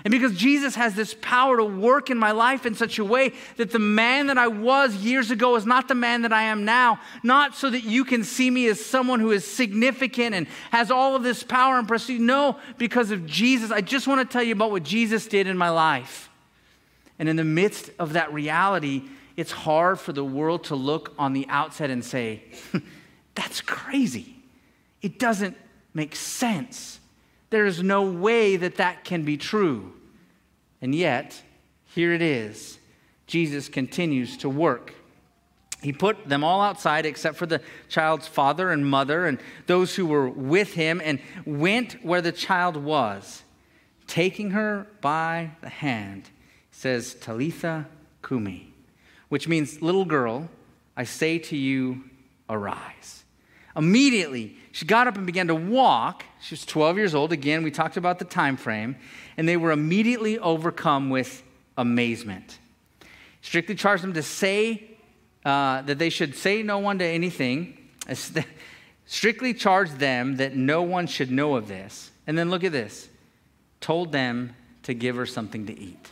And 0.03 0.11
because 0.11 0.35
Jesus 0.35 0.75
has 0.75 0.95
this 0.95 1.13
power 1.21 1.57
to 1.57 1.63
work 1.63 2.09
in 2.09 2.17
my 2.17 2.31
life 2.31 2.65
in 2.65 2.73
such 2.73 2.97
a 2.99 3.05
way 3.05 3.33
that 3.57 3.71
the 3.71 3.79
man 3.79 4.27
that 4.27 4.37
I 4.37 4.47
was 4.47 4.95
years 4.95 5.29
ago 5.29 5.55
is 5.57 5.65
not 5.65 5.89
the 5.89 5.95
man 5.95 6.23
that 6.23 6.33
I 6.33 6.43
am 6.43 6.65
now, 6.65 6.99
not 7.21 7.53
so 7.53 7.69
that 7.69 7.83
you 7.83 8.03
can 8.05 8.23
see 8.23 8.49
me 8.49 8.67
as 8.67 8.83
someone 8.83 9.19
who 9.19 9.31
is 9.31 9.45
significant 9.45 10.33
and 10.33 10.47
has 10.71 10.89
all 10.89 11.15
of 11.15 11.23
this 11.23 11.43
power 11.43 11.77
and 11.77 11.87
prestige. 11.87 12.21
No, 12.21 12.57
because 12.77 13.11
of 13.11 13.27
Jesus. 13.27 13.71
I 13.71 13.81
just 13.81 14.07
want 14.07 14.27
to 14.27 14.31
tell 14.31 14.41
you 14.41 14.53
about 14.53 14.71
what 14.71 14.83
Jesus 14.83 15.27
did 15.27 15.47
in 15.47 15.57
my 15.57 15.69
life. 15.69 16.29
And 17.19 17.27
in 17.27 17.35
the 17.35 17.43
midst 17.43 17.91
of 17.99 18.13
that 18.13 18.33
reality, 18.33 19.03
it's 19.39 19.53
hard 19.53 19.97
for 19.97 20.11
the 20.11 20.23
world 20.23 20.65
to 20.65 20.75
look 20.75 21.13
on 21.17 21.31
the 21.31 21.47
outside 21.47 21.89
and 21.89 22.03
say, 22.03 22.43
that's 23.35 23.61
crazy. 23.61 24.35
It 25.01 25.17
doesn't 25.17 25.55
make 25.93 26.13
sense. 26.13 26.99
There 27.49 27.65
is 27.65 27.81
no 27.81 28.03
way 28.03 28.57
that 28.57 28.75
that 28.75 29.05
can 29.05 29.23
be 29.23 29.37
true. 29.37 29.93
And 30.81 30.93
yet, 30.93 31.41
here 31.85 32.11
it 32.11 32.21
is. 32.21 32.79
Jesus 33.27 33.69
continues 33.69 34.35
to 34.39 34.49
work. 34.49 34.93
He 35.81 35.93
put 35.93 36.27
them 36.27 36.43
all 36.43 36.59
outside 36.59 37.05
except 37.05 37.37
for 37.37 37.45
the 37.45 37.61
child's 37.87 38.27
father 38.27 38.71
and 38.71 38.85
mother 38.85 39.25
and 39.25 39.39
those 39.67 39.95
who 39.95 40.05
were 40.05 40.27
with 40.27 40.73
him 40.73 41.01
and 41.01 41.21
went 41.45 42.03
where 42.03 42.21
the 42.21 42.33
child 42.33 42.75
was. 42.75 43.43
Taking 44.05 44.51
her 44.51 44.85
by 44.99 45.51
the 45.61 45.69
hand, 45.69 46.25
he 46.25 46.75
says, 46.75 47.13
Talitha 47.13 47.87
Kumi, 48.21 48.68
which 49.29 49.47
means, 49.47 49.81
little 49.81 50.05
girl, 50.05 50.49
I 50.97 51.05
say 51.05 51.39
to 51.39 51.55
you, 51.55 52.03
arise. 52.49 53.23
Immediately, 53.75 54.57
she 54.71 54.85
got 54.85 55.07
up 55.07 55.15
and 55.15 55.25
began 55.25 55.47
to 55.47 55.55
walk. 55.55 56.23
She 56.41 56.53
was 56.53 56.65
12 56.65 56.97
years 56.97 57.15
old. 57.15 57.31
Again, 57.31 57.63
we 57.63 57.71
talked 57.71 57.97
about 57.97 58.19
the 58.19 58.25
time 58.25 58.57
frame. 58.57 58.95
And 59.37 59.47
they 59.47 59.57
were 59.57 59.71
immediately 59.71 60.37
overcome 60.39 61.09
with 61.09 61.43
amazement. 61.77 62.59
Strictly 63.41 63.75
charged 63.75 64.03
them 64.03 64.13
to 64.13 64.23
say 64.23 64.97
uh, 65.45 65.83
that 65.83 65.97
they 65.97 66.09
should 66.09 66.35
say 66.35 66.61
no 66.63 66.79
one 66.79 66.99
to 66.99 67.05
anything. 67.05 67.77
Strictly 69.05 69.53
charged 69.53 69.97
them 69.97 70.37
that 70.37 70.55
no 70.55 70.81
one 70.81 71.07
should 71.07 71.31
know 71.31 71.55
of 71.55 71.67
this. 71.67 72.11
And 72.27 72.37
then 72.37 72.49
look 72.49 72.63
at 72.63 72.71
this 72.71 73.09
told 73.81 74.11
them 74.11 74.53
to 74.83 74.93
give 74.93 75.15
her 75.15 75.25
something 75.25 75.65
to 75.67 75.79
eat. 75.79 76.09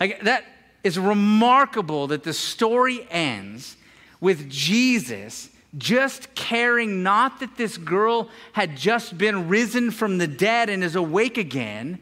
Like, 0.00 0.22
that 0.22 0.44
is 0.84 0.98
remarkable 0.98 2.08
that 2.08 2.24
the 2.24 2.32
story 2.32 3.06
ends 3.10 3.76
with 4.20 4.50
Jesus 4.50 5.50
just 5.78 6.34
caring 6.34 7.02
not 7.02 7.40
that 7.40 7.56
this 7.56 7.78
girl 7.78 8.28
had 8.52 8.76
just 8.76 9.16
been 9.16 9.48
risen 9.48 9.90
from 9.90 10.18
the 10.18 10.26
dead 10.26 10.68
and 10.68 10.84
is 10.84 10.96
awake 10.96 11.38
again, 11.38 11.98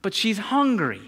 but 0.00 0.14
she's 0.14 0.38
hungry. 0.38 1.02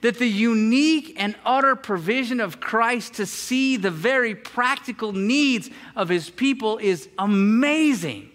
That 0.00 0.18
the 0.18 0.28
unique 0.28 1.14
and 1.16 1.36
utter 1.44 1.76
provision 1.76 2.40
of 2.40 2.60
Christ 2.60 3.14
to 3.14 3.26
see 3.26 3.76
the 3.76 3.90
very 3.90 4.34
practical 4.34 5.12
needs 5.12 5.70
of 5.94 6.08
his 6.08 6.28
people 6.28 6.78
is 6.78 7.08
amazing. 7.18 8.31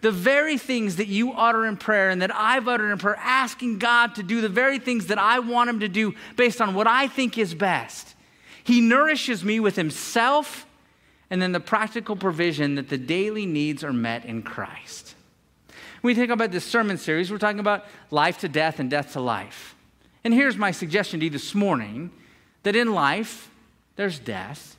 The 0.00 0.10
very 0.10 0.56
things 0.56 0.96
that 0.96 1.08
you 1.08 1.32
utter 1.32 1.66
in 1.66 1.76
prayer 1.76 2.10
and 2.10 2.22
that 2.22 2.34
I've 2.34 2.68
uttered 2.68 2.90
in 2.90 2.98
prayer, 2.98 3.18
asking 3.18 3.78
God 3.78 4.14
to 4.14 4.22
do 4.22 4.40
the 4.40 4.48
very 4.48 4.78
things 4.78 5.06
that 5.06 5.18
I 5.18 5.40
want 5.40 5.70
him 5.70 5.80
to 5.80 5.88
do 5.88 6.14
based 6.36 6.60
on 6.60 6.74
what 6.74 6.86
I 6.86 7.06
think 7.06 7.36
is 7.36 7.54
best. 7.54 8.14
He 8.64 8.80
nourishes 8.80 9.44
me 9.44 9.60
with 9.60 9.76
himself 9.76 10.66
and 11.30 11.40
then 11.40 11.52
the 11.52 11.60
practical 11.60 12.16
provision 12.16 12.74
that 12.74 12.88
the 12.88 12.98
daily 12.98 13.46
needs 13.46 13.84
are 13.84 13.92
met 13.92 14.24
in 14.24 14.42
Christ. 14.42 15.14
When 16.00 16.10
we 16.10 16.14
think 16.14 16.30
about 16.30 16.50
this 16.50 16.64
sermon 16.64 16.98
series, 16.98 17.30
we're 17.30 17.38
talking 17.38 17.60
about 17.60 17.84
life 18.10 18.38
to 18.38 18.48
death 18.48 18.80
and 18.80 18.90
death 18.90 19.12
to 19.12 19.20
life. 19.20 19.74
And 20.24 20.34
here's 20.34 20.56
my 20.56 20.70
suggestion 20.70 21.20
to 21.20 21.24
you 21.24 21.30
this 21.30 21.54
morning 21.54 22.10
that 22.62 22.74
in 22.74 22.92
life, 22.92 23.50
there's 23.96 24.18
death, 24.18 24.76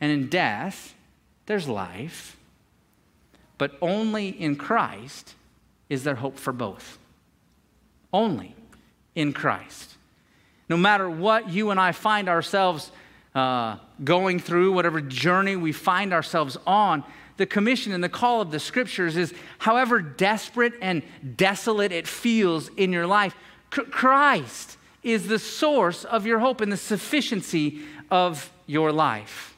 and 0.00 0.10
in 0.10 0.28
death, 0.28 0.94
there's 1.46 1.68
life, 1.68 2.36
but 3.60 3.76
only 3.82 4.28
in 4.28 4.56
Christ 4.56 5.34
is 5.90 6.02
there 6.02 6.14
hope 6.14 6.38
for 6.38 6.50
both. 6.50 6.96
Only 8.10 8.56
in 9.14 9.34
Christ. 9.34 9.98
No 10.70 10.78
matter 10.78 11.10
what 11.10 11.50
you 11.50 11.68
and 11.70 11.78
I 11.78 11.92
find 11.92 12.30
ourselves 12.30 12.90
uh, 13.34 13.76
going 14.02 14.38
through, 14.38 14.72
whatever 14.72 15.02
journey 15.02 15.56
we 15.56 15.72
find 15.72 16.14
ourselves 16.14 16.56
on, 16.66 17.04
the 17.36 17.44
commission 17.44 17.92
and 17.92 18.02
the 18.02 18.08
call 18.08 18.40
of 18.40 18.50
the 18.50 18.58
scriptures 18.58 19.14
is 19.18 19.34
however 19.58 20.00
desperate 20.00 20.72
and 20.80 21.02
desolate 21.36 21.92
it 21.92 22.08
feels 22.08 22.70
in 22.78 22.94
your 22.94 23.06
life, 23.06 23.34
Christ 23.68 24.78
is 25.02 25.28
the 25.28 25.38
source 25.38 26.06
of 26.06 26.24
your 26.24 26.38
hope 26.38 26.62
and 26.62 26.72
the 26.72 26.78
sufficiency 26.78 27.82
of 28.10 28.50
your 28.66 28.90
life. 28.90 29.54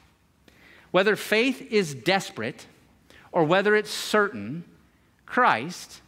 Whether 0.91 1.15
faith 1.15 1.71
is 1.71 1.95
desperate 1.95 2.67
or 3.33 3.43
whether 3.43 3.75
it's 3.75 3.91
certain, 3.91 4.63
Christ 5.25 6.01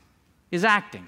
is 0.52 0.64
acting. 0.64 1.08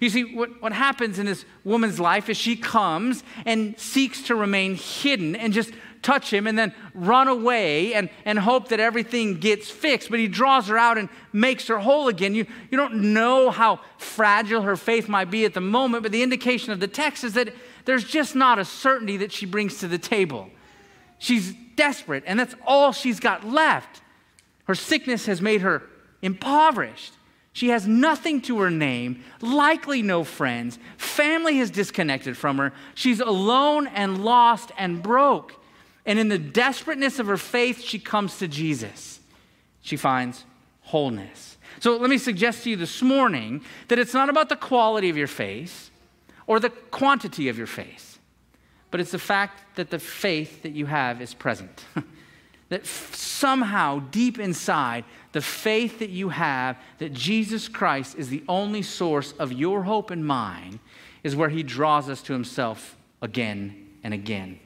You 0.00 0.10
see, 0.10 0.34
what, 0.34 0.62
what 0.62 0.72
happens 0.72 1.18
in 1.18 1.26
this 1.26 1.44
woman's 1.64 1.98
life 1.98 2.28
is 2.28 2.36
she 2.36 2.56
comes 2.56 3.24
and 3.44 3.78
seeks 3.78 4.22
to 4.22 4.34
remain 4.34 4.76
hidden 4.76 5.34
and 5.34 5.52
just 5.52 5.72
touch 6.02 6.32
him 6.32 6.46
and 6.46 6.56
then 6.56 6.72
run 6.94 7.26
away 7.26 7.94
and, 7.94 8.08
and 8.24 8.38
hope 8.38 8.68
that 8.68 8.78
everything 8.78 9.40
gets 9.40 9.68
fixed. 9.68 10.10
But 10.10 10.20
he 10.20 10.28
draws 10.28 10.68
her 10.68 10.78
out 10.78 10.98
and 10.98 11.08
makes 11.32 11.66
her 11.66 11.78
whole 11.78 12.06
again. 12.06 12.34
You, 12.34 12.46
you 12.70 12.78
don't 12.78 13.12
know 13.12 13.50
how 13.50 13.80
fragile 13.96 14.62
her 14.62 14.76
faith 14.76 15.08
might 15.08 15.30
be 15.30 15.44
at 15.44 15.54
the 15.54 15.60
moment, 15.60 16.04
but 16.04 16.12
the 16.12 16.22
indication 16.22 16.72
of 16.72 16.78
the 16.78 16.86
text 16.86 17.24
is 17.24 17.32
that 17.34 17.52
there's 17.84 18.04
just 18.04 18.36
not 18.36 18.60
a 18.60 18.64
certainty 18.64 19.16
that 19.16 19.32
she 19.32 19.46
brings 19.46 19.80
to 19.80 19.88
the 19.88 19.98
table. 19.98 20.48
She's 21.18 21.54
desperate, 21.74 22.22
and 22.26 22.38
that's 22.38 22.54
all 22.64 22.92
she's 22.92 23.18
got 23.18 23.44
left. 23.44 24.02
Her 24.68 24.74
sickness 24.74 25.26
has 25.26 25.40
made 25.40 25.62
her 25.62 25.82
impoverished. 26.20 27.14
She 27.54 27.70
has 27.70 27.88
nothing 27.88 28.42
to 28.42 28.60
her 28.60 28.70
name, 28.70 29.24
likely 29.40 30.02
no 30.02 30.22
friends. 30.22 30.78
Family 30.98 31.56
has 31.56 31.70
disconnected 31.70 32.36
from 32.36 32.58
her. 32.58 32.72
She's 32.94 33.18
alone 33.18 33.88
and 33.88 34.24
lost 34.24 34.70
and 34.78 35.02
broke. 35.02 35.54
And 36.04 36.18
in 36.18 36.28
the 36.28 36.38
desperateness 36.38 37.18
of 37.18 37.26
her 37.26 37.38
faith, 37.38 37.82
she 37.82 37.98
comes 37.98 38.38
to 38.38 38.46
Jesus. 38.46 39.20
She 39.80 39.96
finds 39.96 40.44
wholeness. 40.82 41.56
So 41.80 41.96
let 41.96 42.10
me 42.10 42.18
suggest 42.18 42.64
to 42.64 42.70
you 42.70 42.76
this 42.76 43.02
morning 43.02 43.62
that 43.88 43.98
it's 43.98 44.14
not 44.14 44.28
about 44.28 44.50
the 44.50 44.56
quality 44.56 45.08
of 45.08 45.16
your 45.16 45.26
faith 45.26 45.90
or 46.46 46.60
the 46.60 46.70
quantity 46.70 47.48
of 47.48 47.56
your 47.56 47.66
faith, 47.66 48.18
but 48.90 49.00
it's 49.00 49.12
the 49.12 49.18
fact 49.18 49.76
that 49.76 49.90
the 49.90 49.98
faith 49.98 50.62
that 50.62 50.72
you 50.72 50.86
have 50.86 51.22
is 51.22 51.34
present. 51.34 51.84
that 52.68 52.86
somehow 52.86 54.00
deep 54.10 54.38
inside, 54.38 55.04
the 55.32 55.40
faith 55.40 55.98
that 56.00 56.10
you 56.10 56.28
have 56.28 56.78
that 56.98 57.12
Jesus 57.12 57.68
Christ 57.68 58.16
is 58.18 58.28
the 58.28 58.44
only 58.48 58.82
source 58.82 59.32
of 59.32 59.52
your 59.52 59.84
hope 59.84 60.10
and 60.10 60.26
mine 60.26 60.80
is 61.22 61.34
where 61.34 61.48
he 61.48 61.62
draws 61.62 62.08
us 62.08 62.22
to 62.22 62.32
himself 62.32 62.96
again 63.22 63.88
and 64.02 64.12
again. 64.14 64.58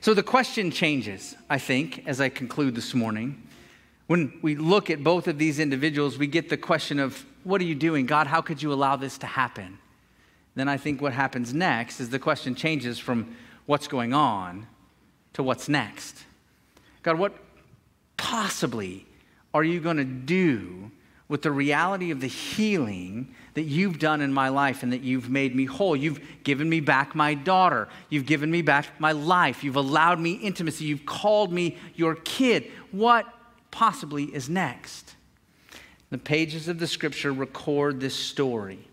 So 0.00 0.14
the 0.14 0.22
question 0.22 0.70
changes, 0.70 1.36
I 1.48 1.58
think, 1.58 2.04
as 2.06 2.20
I 2.20 2.30
conclude 2.30 2.74
this 2.74 2.94
morning. 2.94 3.42
When 4.06 4.38
we 4.42 4.56
look 4.56 4.90
at 4.90 5.04
both 5.04 5.28
of 5.28 5.38
these 5.38 5.58
individuals, 5.60 6.18
we 6.18 6.26
get 6.26 6.48
the 6.48 6.56
question 6.56 6.98
of, 6.98 7.24
What 7.44 7.60
are 7.60 7.64
you 7.64 7.74
doing? 7.74 8.06
God, 8.06 8.26
how 8.26 8.40
could 8.40 8.62
you 8.62 8.72
allow 8.72 8.96
this 8.96 9.18
to 9.18 9.26
happen? 9.26 9.78
Then 10.54 10.68
I 10.68 10.78
think 10.78 11.00
what 11.00 11.12
happens 11.12 11.54
next 11.54 12.00
is 12.00 12.10
the 12.10 12.18
question 12.18 12.54
changes 12.54 12.98
from 12.98 13.36
what's 13.66 13.86
going 13.86 14.12
on 14.12 14.66
to 15.34 15.42
what's 15.42 15.68
next. 15.68 16.24
God, 17.02 17.18
what 17.18 17.34
possibly 18.16 19.06
are 19.54 19.64
you 19.64 19.80
going 19.80 19.96
to 19.96 20.04
do 20.04 20.90
with 21.28 21.42
the 21.42 21.50
reality 21.50 22.10
of 22.10 22.20
the 22.20 22.26
healing 22.26 23.34
that 23.54 23.62
you've 23.62 23.98
done 23.98 24.20
in 24.20 24.32
my 24.32 24.48
life 24.48 24.82
and 24.82 24.92
that 24.92 25.00
you've 25.00 25.30
made 25.30 25.54
me 25.54 25.64
whole? 25.64 25.96
You've 25.96 26.20
given 26.44 26.68
me 26.68 26.80
back 26.80 27.14
my 27.14 27.34
daughter. 27.34 27.88
You've 28.08 28.26
given 28.26 28.50
me 28.50 28.62
back 28.62 29.00
my 29.00 29.12
life. 29.12 29.64
You've 29.64 29.76
allowed 29.76 30.20
me 30.20 30.32
intimacy. 30.32 30.84
You've 30.84 31.06
called 31.06 31.52
me 31.52 31.78
your 31.94 32.16
kid. 32.16 32.70
What 32.90 33.26
possibly 33.70 34.24
is 34.24 34.48
next? 34.48 35.14
The 36.10 36.18
pages 36.18 36.68
of 36.68 36.78
the 36.78 36.86
scripture 36.86 37.32
record 37.32 38.00
this 38.00 38.14
story, 38.14 38.88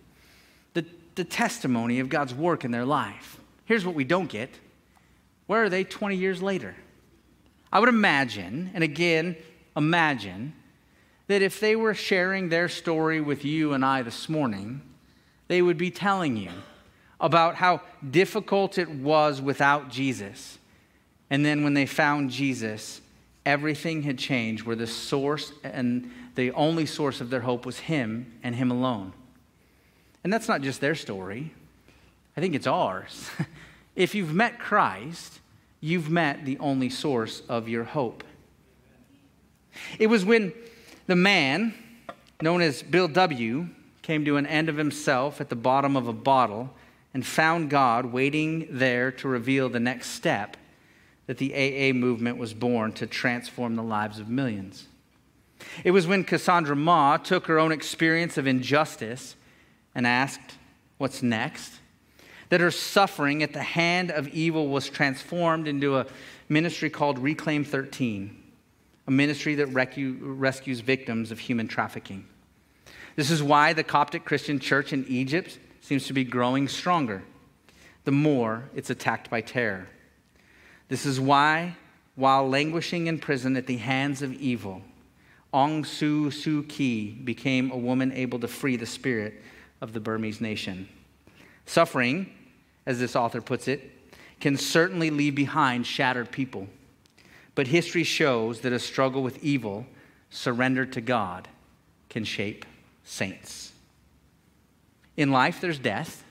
the, 0.73 0.85
the 1.15 1.23
testimony 1.23 1.99
of 1.99 2.09
God's 2.09 2.33
work 2.33 2.63
in 2.63 2.71
their 2.71 2.85
life. 2.85 3.39
here's 3.65 3.85
what 3.85 3.95
we 3.95 4.03
don't 4.03 4.29
get 4.29 4.49
where 5.47 5.63
are 5.63 5.69
they 5.69 5.85
20 5.85 6.17
years 6.17 6.41
later? 6.41 6.75
I 7.71 7.79
would 7.79 7.89
imagine, 7.89 8.71
and 8.73 8.83
again, 8.83 9.35
imagine, 9.75 10.53
that 11.27 11.41
if 11.41 11.59
they 11.59 11.75
were 11.75 11.93
sharing 11.93 12.49
their 12.49 12.69
story 12.69 13.19
with 13.19 13.43
you 13.43 13.73
and 13.73 13.83
I 13.83 14.01
this 14.01 14.29
morning, 14.29 14.81
they 15.47 15.61
would 15.61 15.77
be 15.77 15.91
telling 15.91 16.37
you 16.37 16.51
about 17.19 17.55
how 17.55 17.81
difficult 18.09 18.77
it 18.77 18.89
was 18.89 19.41
without 19.41 19.89
Jesus. 19.89 20.57
And 21.29 21.45
then 21.45 21.63
when 21.63 21.73
they 21.73 21.85
found 21.85 22.31
Jesus, 22.31 23.01
everything 23.45 24.03
had 24.03 24.17
changed, 24.17 24.63
where 24.63 24.75
the 24.75 24.87
source 24.87 25.51
and 25.63 26.11
the 26.35 26.51
only 26.51 26.85
source 26.85 27.19
of 27.19 27.29
their 27.29 27.41
hope 27.41 27.65
was 27.65 27.79
Him 27.79 28.33
and 28.43 28.55
Him 28.55 28.71
alone. 28.71 29.13
And 30.23 30.31
that's 30.31 30.47
not 30.47 30.61
just 30.61 30.79
their 30.79 30.95
story, 30.95 31.53
I 32.35 32.41
think 32.41 32.53
it's 32.53 32.67
ours. 32.67 33.29
if 33.95 34.13
you've 34.13 34.33
met 34.33 34.59
Christ, 34.59 35.39
you've 35.79 36.09
met 36.09 36.45
the 36.45 36.57
only 36.59 36.89
source 36.89 37.41
of 37.47 37.67
your 37.67 37.83
hope. 37.83 38.23
It 39.99 40.07
was 40.07 40.25
when 40.25 40.53
the 41.05 41.15
man, 41.15 41.73
known 42.41 42.61
as 42.61 42.83
Bill 42.83 43.07
W., 43.07 43.67
came 44.01 44.25
to 44.25 44.37
an 44.37 44.45
end 44.45 44.69
of 44.69 44.77
himself 44.77 45.41
at 45.41 45.49
the 45.49 45.55
bottom 45.55 45.95
of 45.95 46.07
a 46.07 46.13
bottle 46.13 46.73
and 47.13 47.25
found 47.25 47.69
God 47.69 48.05
waiting 48.05 48.67
there 48.71 49.11
to 49.11 49.27
reveal 49.27 49.69
the 49.69 49.79
next 49.79 50.11
step 50.11 50.55
that 51.25 51.37
the 51.37 51.53
AA 51.53 51.93
movement 51.93 52.37
was 52.37 52.53
born 52.53 52.93
to 52.93 53.05
transform 53.05 53.75
the 53.75 53.83
lives 53.83 54.19
of 54.19 54.29
millions. 54.29 54.87
It 55.83 55.91
was 55.91 56.07
when 56.07 56.23
Cassandra 56.23 56.75
Ma 56.75 57.17
took 57.17 57.47
her 57.47 57.59
own 57.59 57.71
experience 57.71 58.37
of 58.37 58.47
injustice 58.47 59.35
and 59.93 60.07
asked, 60.07 60.57
What's 60.97 61.21
next? 61.21 61.73
That 62.49 62.61
her 62.61 62.71
suffering 62.71 63.43
at 63.43 63.53
the 63.53 63.63
hand 63.63 64.11
of 64.11 64.27
evil 64.29 64.67
was 64.69 64.89
transformed 64.89 65.67
into 65.67 65.97
a 65.97 66.07
ministry 66.49 66.89
called 66.89 67.19
Reclaim 67.19 67.63
13, 67.63 68.43
a 69.07 69.11
ministry 69.11 69.55
that 69.55 69.69
recu- 69.69 70.17
rescues 70.21 70.79
victims 70.79 71.31
of 71.31 71.39
human 71.39 71.67
trafficking. 71.67 72.25
This 73.15 73.31
is 73.31 73.43
why 73.43 73.73
the 73.73 73.83
Coptic 73.83 74.25
Christian 74.25 74.59
church 74.59 74.93
in 74.93 75.05
Egypt 75.07 75.59
seems 75.81 76.07
to 76.07 76.13
be 76.13 76.23
growing 76.23 76.67
stronger 76.67 77.23
the 78.05 78.11
more 78.11 78.69
it's 78.73 78.89
attacked 78.89 79.29
by 79.29 79.41
terror. 79.41 79.87
This 80.87 81.05
is 81.05 81.19
why, 81.19 81.75
while 82.15 82.47
languishing 82.47 83.07
in 83.07 83.19
prison 83.19 83.57
at 83.57 83.67
the 83.67 83.75
hands 83.75 84.21
of 84.21 84.33
evil, 84.33 84.81
Aung 85.53 85.85
San 85.85 86.31
Suu 86.31 86.67
Kyi 86.69 87.11
became 87.11 87.71
a 87.71 87.77
woman 87.77 88.13
able 88.13 88.39
to 88.39 88.47
free 88.47 88.77
the 88.77 88.85
spirit 88.85 89.41
of 89.81 89.91
the 89.91 89.99
Burmese 89.99 90.39
nation. 90.39 90.87
Suffering, 91.67 92.33
as 92.85 92.99
this 92.99 93.15
author 93.15 93.41
puts 93.41 93.67
it, 93.67 93.91
can 94.39 94.57
certainly 94.57 95.11
leave 95.11 95.35
behind 95.35 95.85
shattered 95.85 96.31
people. 96.31 96.67
But 97.53 97.67
history 97.67 98.03
shows 98.03 98.61
that 98.61 98.73
a 98.73 98.79
struggle 98.79 99.21
with 99.21 99.43
evil, 99.43 99.85
surrendered 100.29 100.93
to 100.93 101.01
God, 101.01 101.47
can 102.09 102.23
shape 102.23 102.65
saints. 103.03 103.73
In 105.17 105.31
life, 105.31 105.59
there's 105.59 105.79
death, 105.79 106.23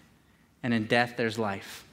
and 0.62 0.72
in 0.72 0.86
death, 0.86 1.14
there's 1.16 1.38
life. 1.38 1.84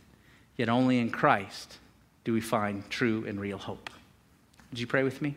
Yet 0.55 0.69
only 0.69 0.99
in 0.99 1.09
Christ 1.09 1.77
do 2.23 2.31
we 2.31 2.41
find 2.41 2.89
true 2.89 3.25
and 3.27 3.39
real 3.39 3.57
hope. 3.57 3.89
Would 4.71 4.79
you 4.79 4.87
pray 4.87 5.03
with 5.03 5.21
me? 5.21 5.35